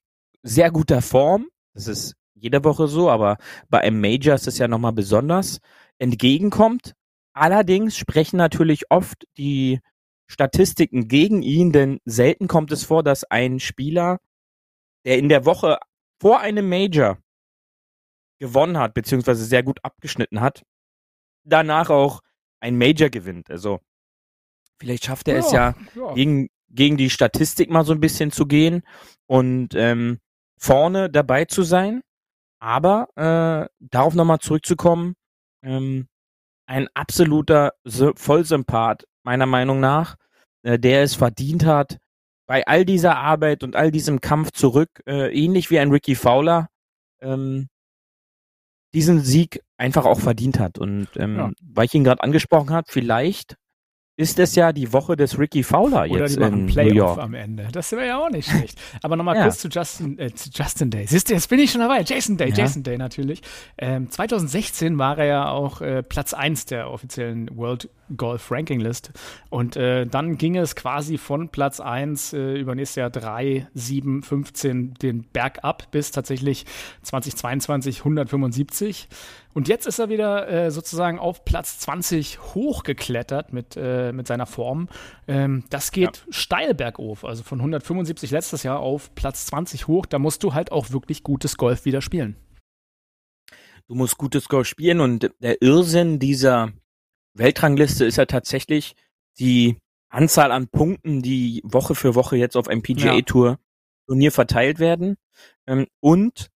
[0.47, 3.37] sehr guter Form, das ist jede Woche so, aber
[3.69, 5.59] bei einem Major ist es ja nochmal besonders,
[5.97, 6.93] entgegenkommt.
[7.33, 9.79] Allerdings sprechen natürlich oft die
[10.27, 14.19] Statistiken gegen ihn, denn selten kommt es vor, dass ein Spieler,
[15.05, 15.79] der in der Woche
[16.19, 17.17] vor einem Major
[18.39, 20.63] gewonnen hat, beziehungsweise sehr gut abgeschnitten hat,
[21.43, 22.21] danach auch
[22.59, 23.49] ein Major gewinnt.
[23.49, 23.79] Also
[24.79, 26.13] vielleicht schafft er es ja, ja.
[26.13, 28.83] gegen, gegen die Statistik mal so ein bisschen zu gehen
[29.25, 30.19] und ähm,
[30.57, 32.01] vorne dabei zu sein.
[32.59, 35.15] Aber äh, darauf nochmal zurückzukommen,
[35.63, 36.07] ähm,
[36.67, 40.15] ein absoluter Sy- Vollsympath, meiner Meinung nach,
[40.63, 41.97] äh, der es verdient hat,
[42.47, 46.69] bei all dieser Arbeit und all diesem Kampf zurück, äh, ähnlich wie ein Ricky Fowler,
[47.21, 47.67] ähm,
[48.93, 50.79] diesen Sieg einfach auch verdient hat.
[50.79, 51.51] Und ähm, Ja.
[51.61, 53.55] weil ich ihn gerade angesprochen habe, vielleicht
[54.19, 56.95] ist es ja die Woche des Ricky Fowler Oder jetzt die machen in New Playoff
[56.95, 57.19] York.
[57.19, 57.67] am Ende.
[57.71, 58.79] Das wäre ja auch nicht schlecht.
[59.03, 59.43] Aber nochmal Ja.
[59.43, 61.05] kurz zu Justin, äh, zu Justin Day.
[61.05, 62.01] Siehst du, jetzt bin ich schon dabei.
[62.01, 62.55] Jason Day, Ja.
[62.55, 63.41] Jason Day natürlich.
[63.77, 69.11] Ähm, 2016 war er ja auch äh, Platz 1 der offiziellen World Golf Ranking List.
[69.49, 74.23] Und äh, dann ging es quasi von Platz 1 äh, über nächstes Jahr 3, 7,
[74.23, 76.65] 15 den Berg ab bis tatsächlich
[77.03, 79.09] 2022 175.
[79.57, 84.45] Und jetzt ist er wieder äh, sozusagen auf Platz 20 hochgeklettert mit, äh, mit seiner
[84.45, 84.87] Form.
[85.27, 90.05] Ähm, das geht steil bergauf, also von 175 letztes Jahr auf Platz 20 hoch.
[90.05, 92.35] Da musst du halt auch wirklich gutes Golf wieder spielen.
[93.87, 96.71] Du musst gutes Golf spielen und der Irrsinn dieser
[97.33, 98.93] Weltrangliste ist ja tatsächlich
[99.39, 103.21] die Anzahl an Punkten, die Woche für Woche jetzt auf einem PGA Ja.
[103.21, 103.57] Tour
[104.05, 105.17] Turnier verteilt werden.
[105.65, 106.51] Ähm, und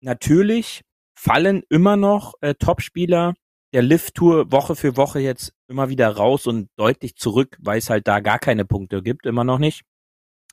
[0.00, 0.87] natürlich
[1.18, 3.34] fallen immer noch äh, Topspieler
[3.72, 7.90] der Lift Tour Woche für Woche jetzt immer wieder raus und deutlich zurück, weil es
[7.90, 9.82] halt da gar keine Punkte gibt, immer noch nicht.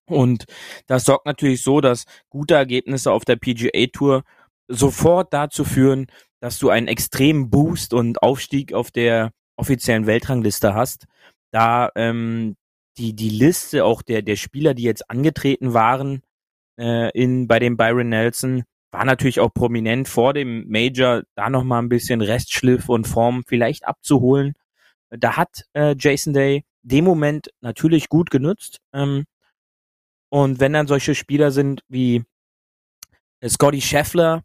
[0.08, 0.46] Und
[0.88, 4.24] das sorgt natürlich so, dass gute Ergebnisse auf der PGA Tour
[4.68, 6.08] sofort dazu führen,
[6.42, 11.06] dass du einen extremen Boost und Aufstieg auf der offiziellen Weltrangliste hast.
[11.52, 12.56] Da ähm,
[12.98, 16.22] die die Liste auch der der Spieler, die jetzt angetreten waren
[16.80, 18.64] äh, in bei dem Byron Nelson,
[18.96, 23.44] war natürlich auch prominent vor dem Major, da noch mal ein bisschen Restschliff und Form
[23.46, 24.54] vielleicht abzuholen.
[25.10, 28.80] Da hat äh, Jason Day den Moment natürlich gut genutzt.
[28.94, 29.26] Ähm,
[30.30, 32.24] und wenn dann solche Spieler sind wie
[33.42, 34.44] äh, Scotty Scheffler,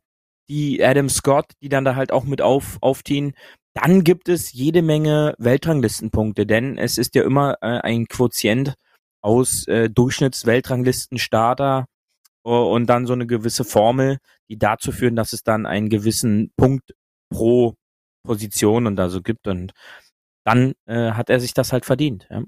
[0.49, 3.35] die Adam Scott, die dann da halt auch mit auf, aufziehen,
[3.75, 8.75] dann gibt es jede Menge Weltranglistenpunkte, denn es ist ja immer äh, ein Quotient
[9.23, 11.85] aus äh, Durchschnitts-Weltranglistenstarter
[12.43, 16.95] und dann so eine gewisse Formel, die dazu führen, dass es dann einen gewissen Punkt
[17.33, 17.75] pro
[18.27, 19.73] Position und da so gibt und
[20.45, 22.27] dann äh, hat er sich das halt verdient.
[22.31, 22.43] Ja.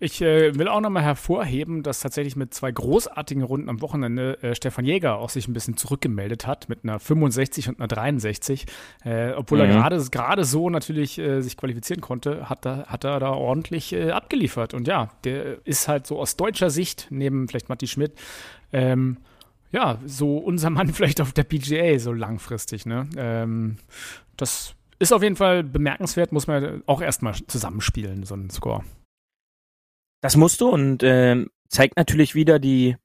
[0.00, 4.54] Ich äh, will auch nochmal hervorheben, dass tatsächlich mit zwei großartigen Runden am Wochenende äh,
[4.54, 8.64] Stefan Jäger auch sich ein bisschen zurückgemeldet hat mit einer 65 und einer 63.
[9.04, 9.72] Äh, obwohl er Mhm.
[9.72, 14.10] gerade gerade so natürlich äh, sich qualifizieren konnte, hat er, hat er da ordentlich äh,
[14.12, 14.72] abgeliefert.
[14.72, 18.14] Und ja, der ist halt so aus deutscher Sicht, neben vielleicht Matti Schmidt,
[18.72, 19.18] ähm,
[19.70, 22.86] ja, so unser Mann vielleicht auf der PGA so langfristig.
[22.86, 23.08] Ne?
[23.16, 23.78] Ähm,
[24.36, 28.84] das ist auf jeden Fall bemerkenswert, muss man auch erstmal zusammenspielen, so ein Score.
[30.20, 32.96] Das musst du und äh, zeigt natürlich wieder die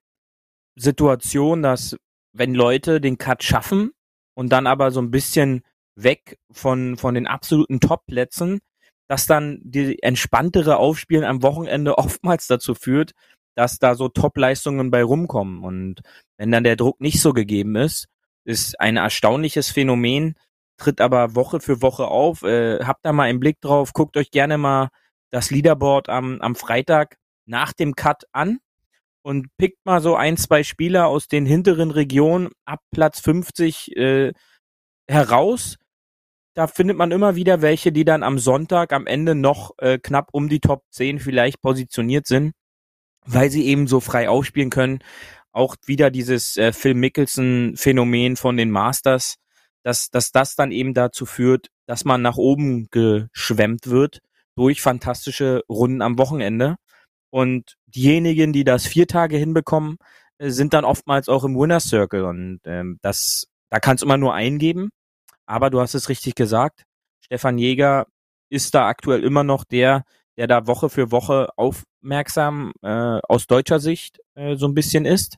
[0.76, 1.96] Situation, dass
[2.34, 3.92] wenn Leute den Cut schaffen
[4.34, 5.62] und dann aber so ein bisschen
[5.96, 8.60] weg von, von den absoluten Top-Plätzen,
[9.08, 13.12] dass dann die entspanntere Aufspielen am Wochenende oftmals dazu führt,
[13.56, 15.64] dass da so Top-Leistungen bei rumkommen.
[15.64, 16.02] Und
[16.38, 18.08] wenn dann der Druck nicht so gegeben ist,
[18.46, 20.36] ist ein erstaunliches Phänomen,
[20.78, 22.44] tritt aber Woche für Woche auf.
[22.44, 24.90] Äh, habt da mal einen Blick drauf, guckt euch gerne mal
[25.32, 28.60] das Leaderboard am, am Freitag nach dem Cut an
[29.24, 34.34] und pickt mal so ein, zwei Spieler aus den hinteren Regionen ab Platz 50 äh,
[35.08, 35.78] heraus.
[36.56, 40.30] Da findet man immer wieder welche, die dann am Sonntag am Ende noch äh, knapp
[40.34, 42.54] um die Top 10 vielleicht positioniert sind,
[43.26, 45.00] weil sie eben so frei aufspielen können.
[45.52, 49.36] Auch wieder dieses äh, Phil Mickelson-Phänomen von den Masters,
[49.84, 54.20] dass, dass das dann eben dazu führt, dass man nach oben geschwemmt wird
[54.56, 56.78] durch fantastische Runden am Wochenende.
[57.30, 59.98] Und diejenigen, die das vier Tage hinbekommen,
[60.38, 62.24] äh, sind dann oftmals auch im Winner Circle.
[62.26, 64.90] Und ähm, das, da kannst du immer nur eingeben.
[65.46, 66.84] Aber du hast es richtig gesagt.
[67.22, 68.08] Stefan Jäger
[68.50, 70.04] ist da aktuell immer noch der,
[70.38, 71.50] der da Woche für Woche
[72.04, 72.88] aufmerksam äh,
[73.28, 75.38] aus deutscher Sicht äh, so ein bisschen ist.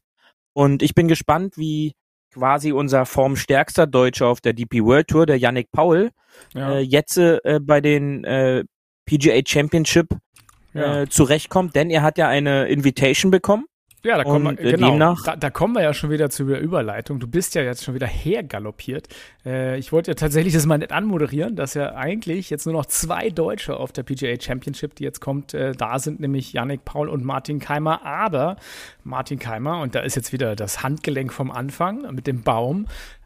[0.54, 1.94] Und ich bin gespannt, wie
[2.34, 6.12] quasi unser formstärkster Deutscher auf der DP World Tour, der Yannick Paul,
[6.54, 6.74] Ja.
[6.76, 8.64] äh, jetzt äh, bei den äh,
[9.06, 10.08] PGA Championship
[10.74, 11.02] Ja.
[11.04, 13.66] äh, zurechtkommt, denn er hat ja eine Invitation bekommen.
[14.06, 16.30] Ja, da kommen Und, wir, äh, genau, demnach- da, da kommen wir ja schon wieder
[16.30, 17.20] zu der Überleitung.
[17.20, 19.08] Du bist ja jetzt schon wieder hergaloppiert.
[19.46, 22.86] Äh, ich wollte ja tatsächlich das mal nicht anmoderieren, dass ja eigentlich jetzt nur noch
[22.86, 27.10] zwei Deutsche auf der PGA Championship, die jetzt kommt, äh, da sind, nämlich Yannick Paul
[27.10, 28.06] und Martin Keimer.
[28.06, 28.58] Aber
[29.04, 32.86] Martin Keimer, und da ist jetzt wieder das Handgelenk vom Anfang mit dem Baum,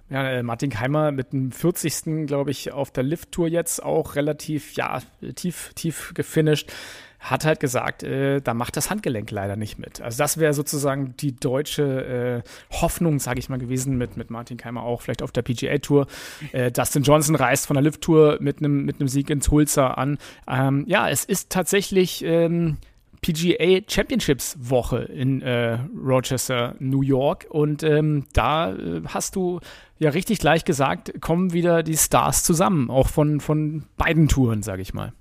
[0.09, 2.27] ja, äh, Martin Keimer mit dem 40.
[2.27, 5.01] glaube ich, auf der Lift-Tour jetzt auch relativ, ja,
[5.35, 6.71] tief, tief gefinisht,
[7.19, 10.01] hat halt gesagt, äh, da macht das Handgelenk leider nicht mit.
[10.01, 14.57] Also das wäre sozusagen die deutsche äh, Hoffnung, sage ich mal, gewesen mit, mit Martin
[14.57, 16.07] Keimer auch, vielleicht auf der PGA-Tour.
[16.53, 20.17] Äh, Dustin Johnson reist von der Lift-Tour mit einem mit Sieg ins Hulzer an.
[20.47, 22.77] Ähm, ja, es ist tatsächlich ähm,
[23.21, 27.47] PGA Championships Woche in äh, Rochester, New York.
[27.49, 29.59] Und ähm, da äh, hast du
[29.97, 34.81] ja richtig gleich gesagt, kommen wieder die Stars zusammen, auch von, von beiden Touren, sage
[34.81, 35.13] ich mal.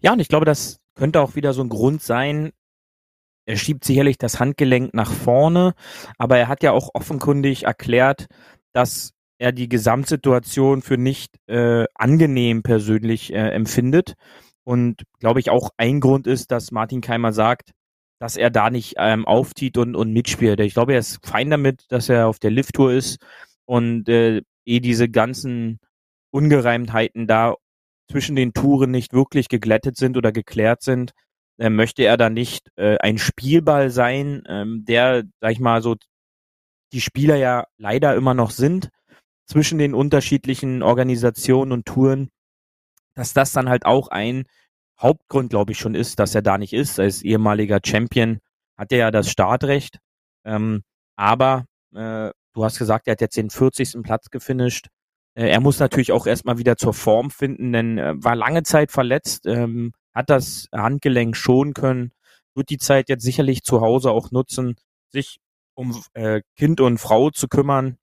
[0.00, 2.52] Ja, und ich glaube, das könnte auch wieder so ein Grund sein.
[3.46, 5.74] Er schiebt sicherlich das Handgelenk nach vorne,
[6.16, 8.26] aber er hat ja auch offenkundig erklärt,
[8.72, 14.14] dass er die Gesamtsituation für nicht äh, angenehm persönlich äh, empfindet.
[14.64, 17.72] Und glaube ich auch ein Grund ist, dass Martin Keimer sagt,
[18.20, 20.60] dass er da nicht ähm, aufzieht und, und mitspielt.
[20.60, 23.18] Ich glaube, er ist fein damit, dass er auf der Lift-Tour ist
[23.64, 25.80] und äh, eh diese ganzen
[26.30, 27.56] Ungereimtheiten da
[28.10, 31.12] zwischen den Touren nicht wirklich geglättet sind oder geklärt sind,
[31.58, 35.96] äh, möchte er da nicht äh, ein Spielball sein, ähm, der, sag ich mal, so
[36.92, 38.90] die Spieler ja leider immer noch sind
[39.46, 42.30] zwischen den unterschiedlichen Organisationen und Touren,
[43.14, 44.44] dass das dann halt auch ein
[45.00, 47.00] Hauptgrund, glaube ich, schon ist, dass er da nicht ist.
[47.00, 48.38] Als ehemaliger Champion
[48.76, 49.98] hat er ja das Startrecht.
[50.44, 50.82] Ähm,
[51.16, 54.02] aber äh, du hast gesagt, er hat jetzt den 40.
[54.02, 54.88] Platz gefinisht.
[55.34, 58.92] Äh, er muss natürlich auch erstmal wieder zur Form finden, denn er war lange Zeit
[58.92, 62.12] verletzt, ähm, hat das Handgelenk schonen können,
[62.54, 64.76] wird die Zeit jetzt sicherlich zu Hause auch nutzen,
[65.10, 65.38] sich
[65.74, 67.96] um äh, Kind und Frau zu kümmern,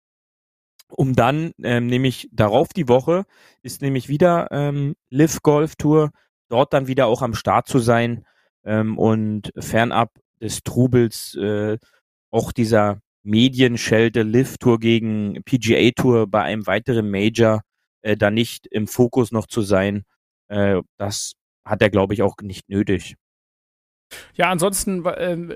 [0.89, 3.25] um dann ähm, nämlich darauf die Woche
[3.61, 6.11] ist nämlich wieder ähm, Live Golf Tour,
[6.49, 8.25] dort dann wieder auch am Start zu sein
[8.63, 11.77] ähm, und fernab des Trubels äh,
[12.31, 17.61] auch dieser Medienschelte Live Tour gegen PGA Tour bei einem weiteren Major
[18.01, 20.03] äh, da nicht im Fokus noch zu sein,
[20.47, 21.33] äh, das
[21.65, 23.15] hat er glaube ich auch nicht nötig.
[24.33, 25.55] Ja, ansonsten ähm,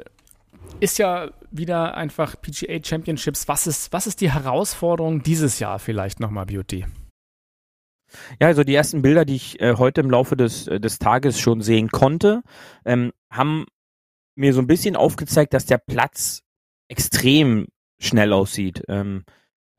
[0.80, 3.48] ist ja wieder einfach PGA Championships.
[3.48, 6.86] Was ist, was ist die Herausforderung dieses Jahr vielleicht nochmal, Beauty?
[8.40, 11.40] Ja, also die ersten Bilder, die ich äh, heute im Laufe des, äh, des Tages
[11.40, 12.44] schon sehen konnte,
[12.86, 13.66] ähm, haben
[14.36, 16.42] mir so ein bisschen aufgezeigt, dass der Platz
[16.90, 17.68] extrem
[18.00, 18.84] schnell aussieht.
[18.88, 19.24] Ähm,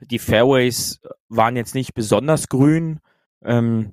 [0.01, 3.01] die Fairways waren jetzt nicht besonders grün.
[3.45, 3.93] Ähm,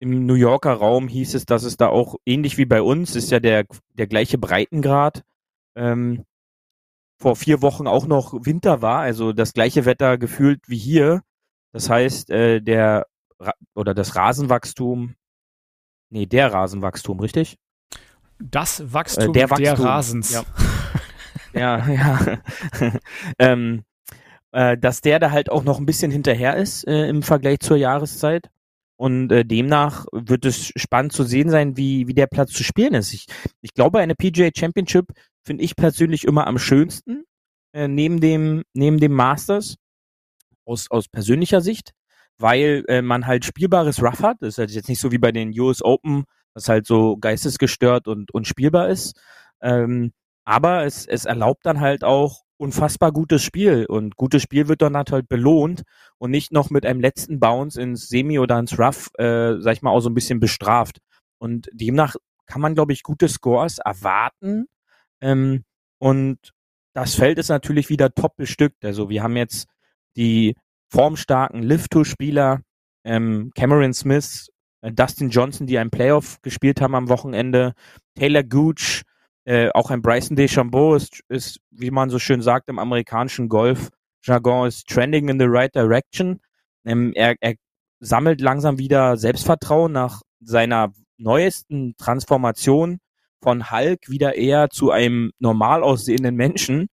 [0.00, 3.30] Im New Yorker Raum hieß es, dass es da auch ähnlich wie bei uns ist
[3.30, 5.22] ja der, der gleiche Breitengrad.
[5.76, 6.24] Ähm,
[7.18, 11.22] vor vier Wochen auch noch Winter war, also das gleiche Wetter gefühlt wie hier.
[11.72, 13.06] Das heißt, äh, der
[13.38, 15.14] Ra oder das Rasenwachstum,
[16.10, 17.58] nee, der Rasenwachstum, richtig?
[18.38, 20.32] Das Wachstum Äh, der der, Wachstum, Rasens.
[20.32, 20.44] ja.
[21.54, 22.38] ja, ja.
[23.38, 23.84] ähm,
[24.52, 27.76] äh, dass der da halt auch noch ein bisschen hinterher ist äh, im Vergleich zur
[27.76, 28.48] Jahreszeit.
[28.98, 32.94] Und äh, demnach wird es spannend zu sehen sein, wie, wie der Platz zu spielen
[32.94, 33.12] ist.
[33.12, 33.26] Ich,
[33.60, 35.12] ich glaube, eine PGA Championship
[35.46, 37.24] finde ich persönlich immer am schönsten,
[37.72, 39.76] äh, neben, dem, neben dem Masters,
[40.66, 41.92] aus, aus persönlicher Sicht,
[42.38, 44.38] weil äh, man halt spielbares Rough hat.
[44.40, 48.08] Das ist halt jetzt nicht so wie bei den US Open, was halt so geistesgestört
[48.08, 49.18] und, und spielbar ist.
[49.62, 50.12] Ähm,
[50.44, 54.96] aber es, es erlaubt dann halt auch unfassbar gutes Spiel und gutes Spiel wird dann
[54.96, 55.82] halt belohnt
[56.18, 59.82] und nicht noch mit einem letzten Bounce ins Semi oder ins Rough, äh, sag ich
[59.82, 60.98] mal, auch so ein bisschen bestraft.
[61.38, 64.66] Und demnach kann man, glaube ich, gute Scores erwarten.
[65.20, 65.64] Ähm,
[65.98, 66.52] und
[66.94, 68.84] das Feld ist natürlich wieder top bestückt.
[68.84, 69.68] Also wir haben jetzt
[70.16, 70.56] die
[70.90, 72.62] formstarken Lift-Tour-Spieler,
[73.04, 74.48] ähm, Cameron Smith,
[74.80, 77.74] äh, Dustin Johnson, die einen Playoff gespielt haben am Wochenende,
[78.14, 79.02] Taylor Gooch,
[79.44, 84.68] äh, auch ein Bryson DeChambeau ist, ist, wie man so schön sagt im amerikanischen Golf-Jargon,
[84.68, 86.40] ist trending in the right direction.
[86.84, 87.54] Ähm, er, er
[88.00, 92.98] sammelt langsam wieder Selbstvertrauen nach seiner neuesten Transformation
[93.42, 96.88] von Hulk wieder eher zu einem normal aussehenden Menschen.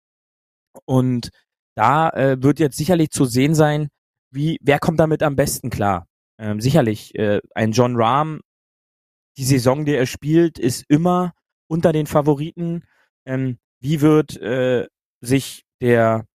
[0.85, 1.31] Und
[1.75, 3.89] da äh, wird jetzt sicherlich zu sehen sein,
[4.31, 6.07] wie, wer kommt damit am besten klar.
[6.39, 8.41] Ähm, sicherlich, äh, ein John Rahm,
[9.37, 11.33] die Saison, die er spielt, ist immer
[11.69, 12.85] unter den Favoriten.
[13.27, 14.87] Ähm, wie wird äh,
[15.21, 16.27] sich der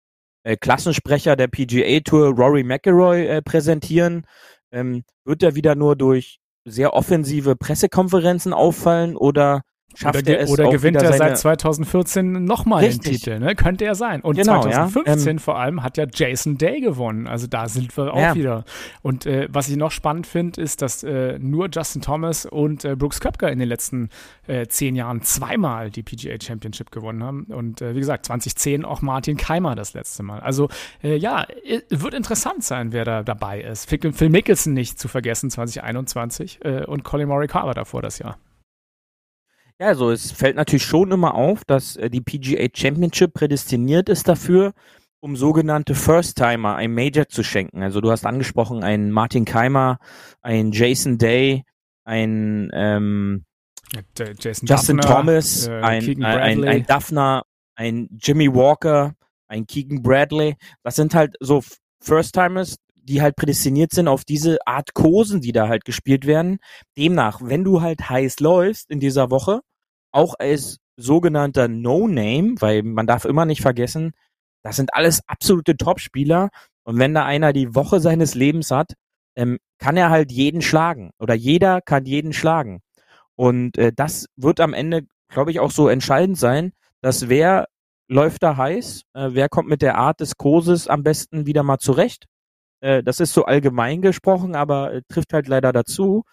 [0.45, 4.27] äh, Klassensprecher der PGA Tour, Rory McIlroy, äh, präsentieren?
[4.71, 9.63] Ähm, wird er wieder nur durch sehr offensive Pressekonferenzen auffallen oder
[9.97, 13.01] schafft oder, er es oder gewinnt er seit 2014 nochmal den.
[13.01, 13.55] Titel, ne?
[13.55, 14.21] Könnte er sein.
[14.23, 14.89] Und Genau, ja.
[14.89, 17.27] 2015 Ähm, vor allem hat ja Jason Day gewonnen.
[17.27, 18.35] Also da sind wir auch Ja.
[18.35, 18.65] wieder.
[19.03, 22.97] Und äh, was ich noch spannend finde, ist, dass äh, nur Justin Thomas und äh,
[22.97, 24.09] Brooks Koepka in den letzten
[24.47, 27.45] äh, zehn Jahren zweimal die PGA Championship gewonnen haben.
[27.45, 30.41] Und äh, wie gesagt, 2010 auch Martin Keimer das letzte Mal.
[30.41, 30.69] Also
[31.03, 31.47] äh, ja,
[31.89, 33.89] wird interessant sein, wer da dabei ist.
[33.89, 38.39] Phil, Mickelson nicht zu vergessen, 2021 äh, und Colin Morikawa davor das Jahr.
[39.83, 44.29] Ja, also es fällt natürlich schon immer auf, dass äh, die PGA Championship prädestiniert ist
[44.29, 44.75] dafür,
[45.19, 47.83] um sogenannte First-Timer ein Major zu schenken.
[47.83, 49.99] Also du hast angesprochen, einen Martin Keimer,
[50.41, 51.65] einen Jason Day,
[52.05, 53.45] einen ähm,
[53.93, 57.43] äh, Jason Justin Duffner, Thomas, äh, ein, ein, ein, Duffner,
[57.75, 59.17] ein Jimmy Walker,
[59.49, 60.55] ein Keegan Bradley.
[60.85, 61.61] Das sind halt so
[62.05, 66.59] First-Timers, die halt prädestiniert sind auf diese Art Kursen, die da halt gespielt werden.
[66.97, 69.61] Demnach, wenn du halt heiß läufst in dieser Woche,
[70.13, 74.13] auch als sogenannter No-Name, weil man darf immer nicht vergessen,
[74.63, 76.51] das sind alles absolute Top-Spieler.
[76.85, 78.95] Und wenn da einer die Woche seines Lebens hat,
[79.37, 81.11] ähm, kann er halt jeden schlagen.
[81.19, 82.81] Oder jeder kann jeden schlagen.
[83.35, 87.67] Und äh, das wird am Ende, glaube ich, auch so entscheidend sein, dass wer
[88.09, 91.79] läuft da heiß, äh, wer kommt mit der Art des Kurses am besten wieder mal
[91.79, 92.27] zurecht.
[92.81, 96.25] Äh, das ist so allgemein gesprochen, aber äh, trifft halt leider dazu.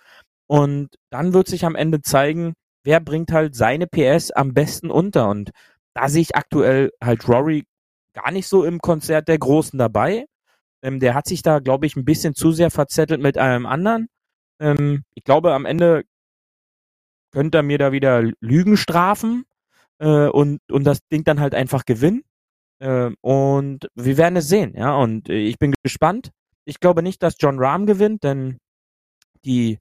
[0.48, 5.30] Und dann wird sich am Ende zeigen, wer bringt halt seine PS am besten unter.
[5.30, 5.52] Und
[5.94, 7.66] da sehe ich aktuell halt Rory
[8.14, 10.26] gar nicht so im Konzert der Großen dabei.
[10.82, 14.08] Ähm, der hat sich da, glaube ich, ein bisschen zu sehr verzettelt mit allem anderen.
[14.60, 16.04] Ähm, ich glaube, am Ende
[17.32, 19.46] könnte er mir da wieder Lügen strafen
[20.00, 22.24] äh, und, und das Ding dann halt einfach gewinnen.
[22.80, 24.96] Äh, und wir werden es sehen, ja.
[24.96, 26.32] Und äh, ich bin gespannt.
[26.66, 28.60] Ich glaube nicht, dass John Rahm gewinnt, denn
[29.46, 29.80] die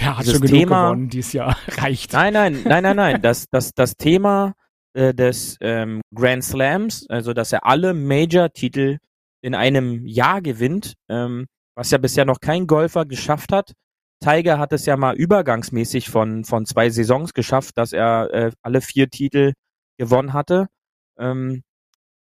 [0.00, 1.56] Der hat dieses schon genug Thema- gewonnen dieses Jahr.
[1.68, 2.12] Reicht.
[2.12, 3.22] Nein, nein, nein, nein, nein.
[3.22, 4.54] Das, das, das Thema
[4.94, 8.98] äh, des ähm, Grand Slams, also dass er alle Major-Titel
[9.42, 11.46] in einem Jahr gewinnt, ähm,
[11.76, 13.72] was ja bisher noch kein Golfer geschafft hat.
[14.20, 18.80] Tiger hat es ja mal übergangsmäßig von, von zwei Saisons geschafft, dass er äh, alle
[18.80, 19.52] vier Titel
[19.98, 20.68] gewonnen hatte.
[21.18, 21.62] Ähm,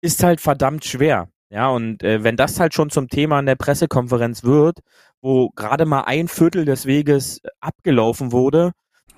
[0.01, 1.29] ist halt verdammt schwer.
[1.53, 4.79] Ja, und äh, wenn das halt schon zum Thema in der Pressekonferenz wird,
[5.21, 8.71] wo gerade mal ein Viertel des Weges abgelaufen wurde,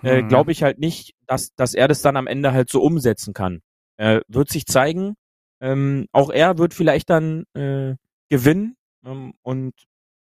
[0.04, 0.28] äh, Mhm.
[0.28, 3.62] glaube ich halt nicht, dass, dass er das dann am Ende halt so umsetzen kann.
[3.98, 5.16] Äh, wird sich zeigen.
[5.62, 7.96] Ähm, auch er wird vielleicht dann äh,
[8.28, 8.76] gewinnen.
[9.06, 9.74] Ähm, und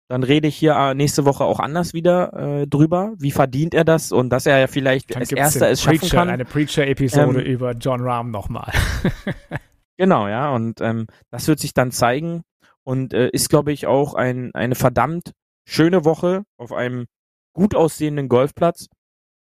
[0.08, 3.14] dann rede ich hier äh, nächste Woche auch anders wieder äh, drüber.
[3.18, 4.12] Wie verdient er das?
[4.12, 6.30] Und dass er ja vielleicht Dann als erster es schaffen Preacher, kann.
[6.30, 8.72] eine Preacher-Episode Ähm, über John Rahm nochmal.
[9.98, 10.54] Genau, ja.
[10.54, 12.44] Und ähm, das wird sich dann zeigen
[12.84, 15.32] und äh, ist, glaube ich, auch ein, eine verdammt
[15.66, 17.06] schöne Woche auf einem
[17.54, 18.88] gut aussehenden Golfplatz.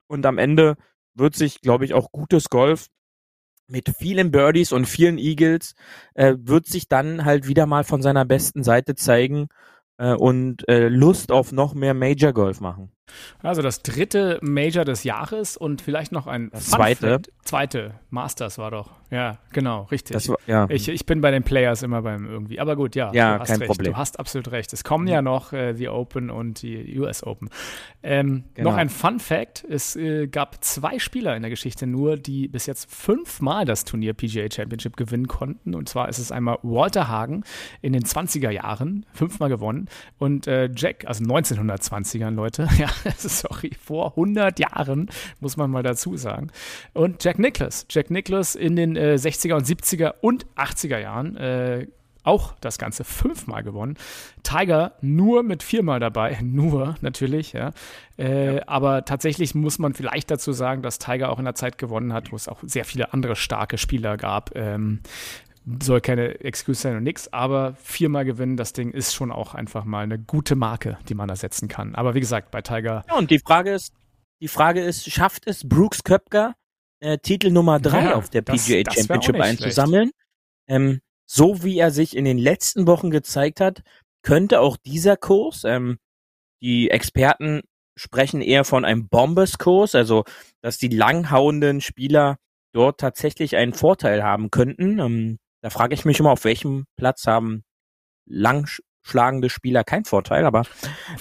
[0.07, 0.75] Und am Ende
[1.15, 2.87] wird sich, glaube ich, auch gutes Golf
[3.67, 5.73] mit vielen Birdies und vielen Eagles
[6.15, 9.47] äh, wird sich dann halt wieder mal von seiner besten Seite zeigen
[9.97, 12.91] äh, und äh, Lust auf noch mehr Major Golf machen.
[13.41, 17.21] Also das dritte Major des Jahres und vielleicht noch ein Das zweite.
[17.43, 17.95] Zweite.
[18.09, 18.91] Masters war doch.
[19.11, 20.13] Ja, genau, richtig.
[20.13, 20.65] Das war, ja.
[20.69, 22.59] Ich, ich bin bei den Players immer beim irgendwie.
[22.59, 23.11] Aber gut, ja.
[23.13, 23.67] Ja, du hast kein recht.
[23.67, 23.91] Problem.
[23.91, 24.71] Du hast absolut recht.
[24.73, 27.49] Es kommen ja noch äh, die Open und die US Open.
[28.01, 28.71] Ähm, Genau.
[28.71, 32.65] Noch ein Fun Fact: Es äh, gab zwei Spieler in der Geschichte nur, die bis
[32.65, 35.75] jetzt fünfmal das Turnier PGA Championship gewinnen konnten.
[35.75, 37.43] Und zwar ist es einmal Walter Hagen
[37.81, 39.89] in den 20er Jahren, fünfmal gewonnen.
[40.17, 42.67] Und äh, Jack, also 1920ern, Leute.
[42.77, 46.51] Ja, sorry, vor 100 Jahren, muss man mal dazu sagen.
[46.93, 47.85] Und Jack Nicklaus.
[47.89, 51.35] Jack Nicklaus in den äh, 60er und 70er und 80er Jahren.
[51.37, 51.87] Äh,
[52.23, 53.97] auch das Ganze fünfmal gewonnen.
[54.43, 57.71] Tiger nur mit viermal dabei, nur natürlich, ja.
[58.17, 62.13] Äh, Aber tatsächlich muss man vielleicht dazu sagen, dass Tiger auch in der Zeit gewonnen
[62.13, 64.55] hat, wo es auch sehr viele andere starke Spieler gab.
[64.55, 65.01] Ähm,
[65.81, 69.85] soll keine Excuse sein und nix, aber viermal gewinnen, das Ding ist schon auch einfach
[69.85, 71.95] mal eine gute Marke, die man ersetzen kann.
[71.95, 73.93] Aber wie gesagt, bei Tiger, Ja, und die Frage ist,
[74.41, 76.55] die Frage ist, schafft es Brooks Köpker,
[76.99, 80.11] äh, Titel Nummer drei Ja, auf der das- PGA das auch Championship einzusammeln?
[80.67, 83.83] Ähm, so wie er sich in den letzten Wochen gezeigt hat,
[84.21, 85.97] könnte auch dieser Kurs, ähm,
[86.61, 87.61] die Experten
[87.95, 90.23] sprechen eher von einem Bombers-Kurs, also
[90.61, 92.37] dass die langhauenden Spieler
[92.73, 94.99] dort tatsächlich einen Vorteil haben könnten.
[94.99, 97.63] Ähm, da frage ich mich immer, auf welchem Platz haben
[98.25, 100.63] langschlagende Spieler keinen Vorteil, aber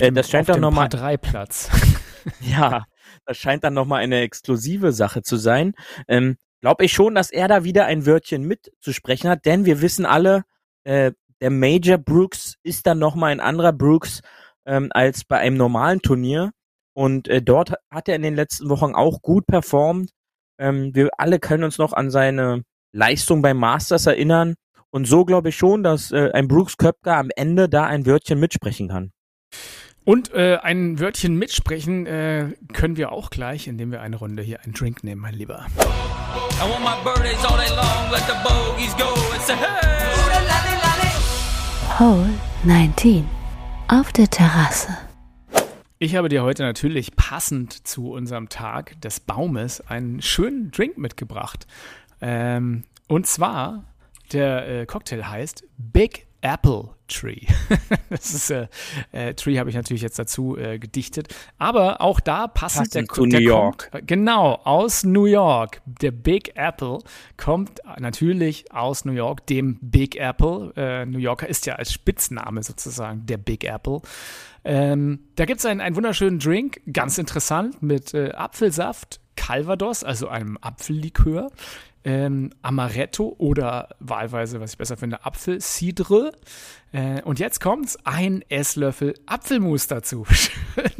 [0.00, 1.70] äh, das scheint auf dem nochmal 3 Platz.
[2.40, 2.84] ja,
[3.24, 5.74] das scheint dann nochmal eine exklusive Sache zu sein.
[6.08, 10.06] Ähm, Glaube ich schon, dass er da wieder ein Wörtchen mitzusprechen hat, denn wir wissen
[10.06, 10.42] alle,
[10.84, 14.22] äh, der Major Brooks ist dann nochmal ein anderer Brooks
[14.64, 16.52] ähm, als bei einem normalen Turnier.
[16.94, 20.10] Und äh, dort hat er in den letzten Wochen auch gut performt.
[20.58, 22.62] Ähm, wir alle können uns noch an seine
[22.92, 24.54] Leistung beim Masters erinnern.
[24.90, 28.38] Und so glaube ich schon, dass äh, ein Brooks Köpker am Ende da ein Wörtchen
[28.38, 29.10] mitsprechen kann.
[30.04, 34.60] Und äh, ein Wörtchen mitsprechen äh, können wir auch gleich, indem wir eine Runde hier
[34.62, 35.66] einen Drink nehmen, mein Lieber.
[35.78, 39.92] I want my birthdays all day long, let the bogeys go and say, hey!
[41.98, 42.28] Hole
[42.64, 43.24] 19.
[43.86, 44.88] Auf der Terrasse.
[45.98, 51.66] Ich habe dir heute natürlich passend zu unserem Tag des Baumes einen schönen Drink mitgebracht.
[52.22, 53.84] Ähm, und zwar,
[54.32, 57.46] der äh, Cocktail heißt Big Apple Tree.
[58.10, 58.68] das ist, äh,
[59.12, 61.34] äh, Tree habe ich natürlich jetzt dazu äh, gedichtet.
[61.58, 63.90] Aber auch da passend, Passend der, zu der New York.
[63.90, 65.82] Kommt, genau, aus New York.
[65.84, 66.98] Der Big Apple
[67.36, 70.72] kommt natürlich aus New York, dem Big Apple.
[70.76, 74.00] Äh, New Yorker ist ja als Spitzname sozusagen der Big Apple.
[74.64, 80.28] Ähm, da gibt es einen, einen wunderschönen Drink, ganz interessant, mit äh, Apfelsaft, Calvados, also
[80.28, 81.50] einem Apfellikör,
[82.04, 86.32] ähm, Amaretto oder wahlweise, was ich besser finde, Apfelcidre.
[86.92, 90.26] Äh, und jetzt kommt's, ein Esslöffel Apfelmus dazu.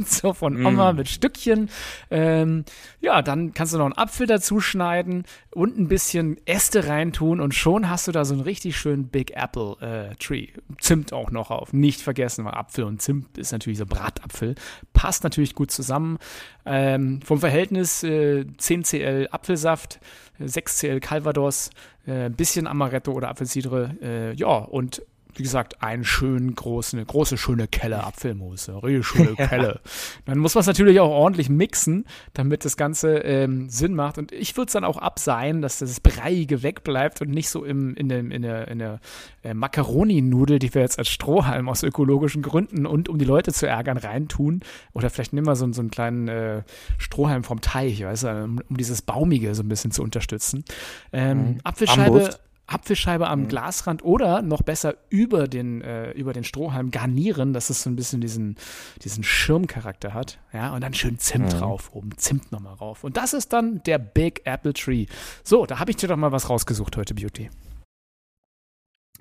[0.05, 1.69] So von Oma mit Stückchen.
[2.11, 2.65] Ähm,
[2.99, 7.55] ja, dann kannst du noch einen Apfel dazu schneiden und ein bisschen Äste reintun und
[7.55, 9.77] schon hast du da so einen richtig schönen Big Apple
[10.11, 10.49] äh, Tree.
[10.79, 11.73] Zimt auch noch auf.
[11.73, 14.55] Nicht vergessen, weil Apfel und Zimt ist natürlich so Bratapfel.
[14.93, 16.17] Passt natürlich gut zusammen.
[16.65, 19.99] Ähm, vom Verhältnis äh, 10 cl Apfelsaft,
[20.39, 21.71] äh, 6 cl Calvados,
[22.05, 23.95] äh, ein bisschen Amaretto oder Apfelcidre.
[24.01, 25.01] Äh, ja, und
[25.35, 29.79] wie gesagt, einen schönen großen, eine große, schöne Kelle Apfelmus, eine richtig schöne Kelle.
[30.25, 34.17] Dann muss man es natürlich auch ordentlich mixen, damit das Ganze ähm, Sinn macht.
[34.17, 37.95] Und ich würde es dann auch abseihen, dass das Breiige wegbleibt und nicht so im,
[37.95, 38.99] in, dem, in der, in der
[39.43, 43.67] äh, Macaroni-Nudel, die wir jetzt als Strohhalm aus ökologischen Gründen und um die Leute zu
[43.67, 44.61] ärgern reintun.
[44.93, 46.63] Oder vielleicht nehmen wir so, einen- so einen kleinen äh,
[46.97, 50.63] Strohhalm vom Teich, weißt du, um, um dieses Baumige so ein bisschen zu unterstützen.
[51.11, 52.11] Ähm, Apfelscheibe.
[52.19, 52.39] Bambus.
[52.65, 57.83] Apfelscheibe am Glasrand oder noch besser über den, äh, über den Strohhalm garnieren, dass es
[57.83, 58.55] so ein bisschen diesen,
[59.03, 60.39] diesen Schirmcharakter hat.
[60.53, 63.03] Ja, und dann schön Zimt drauf, oben Zimt nochmal rauf.
[63.03, 65.07] Und das ist dann der Big Apple Tree.
[65.43, 67.49] So, da habe ich dir doch mal was rausgesucht heute, Beauty.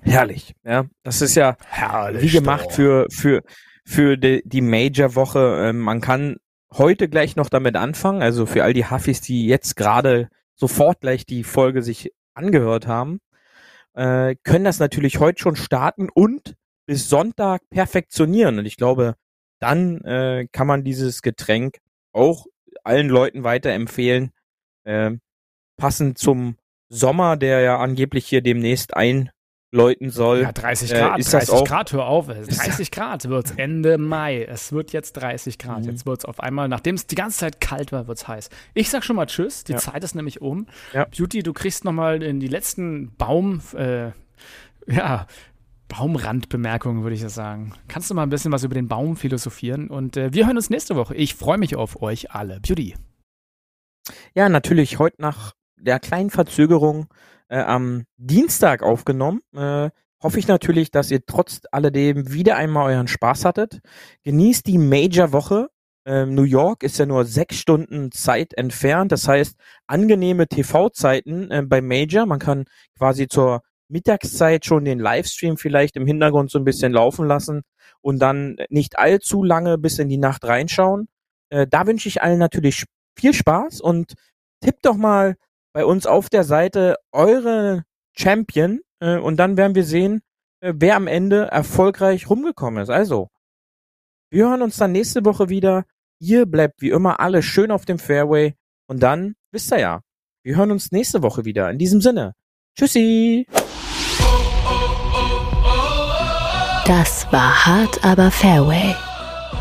[0.03, 0.87] Herrlich, ja.
[1.03, 2.23] Das ist ja Herrlich.
[2.23, 3.43] wie gemacht für, für,
[3.85, 5.69] für die, die Major-Woche.
[5.69, 6.37] Ähm, man kann
[6.73, 11.27] heute gleich noch damit anfangen, also für all die Huffis, die jetzt gerade sofort gleich
[11.27, 13.21] die Folge sich angehört haben,
[13.95, 16.55] äh, können das natürlich heute schon starten und
[16.87, 18.59] bis Sonntag perfektionieren.
[18.59, 19.17] Und ich glaube,
[19.61, 21.79] dann äh, kann man dieses Getränk
[22.13, 22.47] auch
[22.85, 24.33] allen Leuten weiterempfehlen,
[24.85, 25.13] äh,
[25.77, 26.57] passend zum
[26.89, 28.95] Sommer, der ja angeblich hier demnächst
[29.73, 30.43] einläuten soll.
[30.43, 32.29] Ja, 30 Äh, Grad, ist das 30 auch- Grad, hör auf.
[32.29, 32.45] ey.
[32.47, 34.45] 30 Grad wird's Ende Mai.
[34.45, 35.81] Es wird jetzt 30 Grad.
[35.81, 35.91] Mhm.
[35.91, 38.51] Jetzt wird's auf einmal, nachdem es die ganze Zeit kalt war, wird's heiß.
[38.75, 39.65] Ich sag schon mal Tschüss.
[39.65, 39.79] Die Ja.
[39.79, 40.67] Zeit ist nämlich um.
[40.93, 41.07] Ja.
[41.07, 44.11] Beauty, du kriegst noch mal in die letzten Baum, äh,
[44.87, 45.27] ja,
[45.89, 47.75] Baumrandbemerkungen, würde ich ja sagen.
[47.89, 49.89] Kannst du mal ein bisschen was über den Baum philosophieren?
[49.89, 51.15] Und äh, wir hören uns nächste Woche.
[51.15, 52.61] Ich freue mich auf euch alle.
[52.61, 52.95] Beauty.
[54.35, 57.09] Ja, natürlich heute nach der kleinen Verzögerung
[57.53, 59.41] äh, am Dienstag aufgenommen.
[59.55, 59.91] Äh,
[60.23, 63.81] hoffe ich natürlich, dass ihr trotz alledem wieder einmal euren Spaß hattet.
[64.25, 65.69] Genießt die Major-Woche.
[66.07, 69.13] Ähm, New York ist ja nur sechs Stunden Zeit entfernt.
[69.13, 72.25] Das heißt, angenehme TV-Zeiten äh, bei Major.
[72.25, 72.65] Man kann
[72.97, 77.63] quasi zur Mittagszeit schon den Livestream vielleicht im Hintergrund so ein bisschen laufen lassen
[78.01, 81.09] und dann nicht allzu lange bis in die Nacht reinschauen.
[81.51, 82.85] Äh, da wünsche ich allen natürlich
[83.15, 84.15] viel Spaß und
[84.63, 85.37] tippt doch mal
[85.73, 87.85] bei uns auf der Seite eure
[88.17, 90.23] Champion äh, und dann werden wir sehen,
[90.61, 92.91] äh, wer am Ende erfolgreich rumgekommen ist.
[92.91, 93.29] Also,
[94.31, 95.85] wir hören uns dann nächste Woche wieder.
[96.19, 98.55] Ihr bleibt wie immer alle schön auf dem Fairway
[98.87, 100.01] und dann wisst ihr ja,
[100.45, 101.71] wir hören uns nächste Woche wieder.
[101.71, 102.35] In diesem Sinne,
[102.77, 103.47] tschüssi!
[106.87, 108.95] Das war hart, aber Fairway.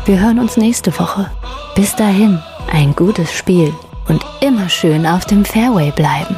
[0.04, 1.30] Wir hören uns nächste Woche.
[1.76, 2.40] Bis dahin,
[2.70, 3.72] ein gutes Spiel
[4.12, 6.36] und immer schön auf dem Fairway bleiben.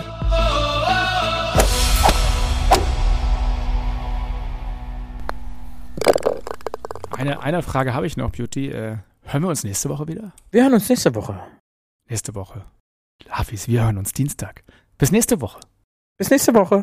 [7.10, 8.70] Eine, eine Frage habe ich noch, Beauty.
[8.70, 10.32] Äh, hören wir uns nächste Woche wieder?
[10.52, 11.40] Wir hören uns nächste Woche.
[12.08, 12.64] Nächste Woche.
[13.28, 14.62] Hafis, wir hören uns Dienstag.
[14.98, 15.58] Bis nächste Woche.
[16.16, 16.82] Bis nächste Woche.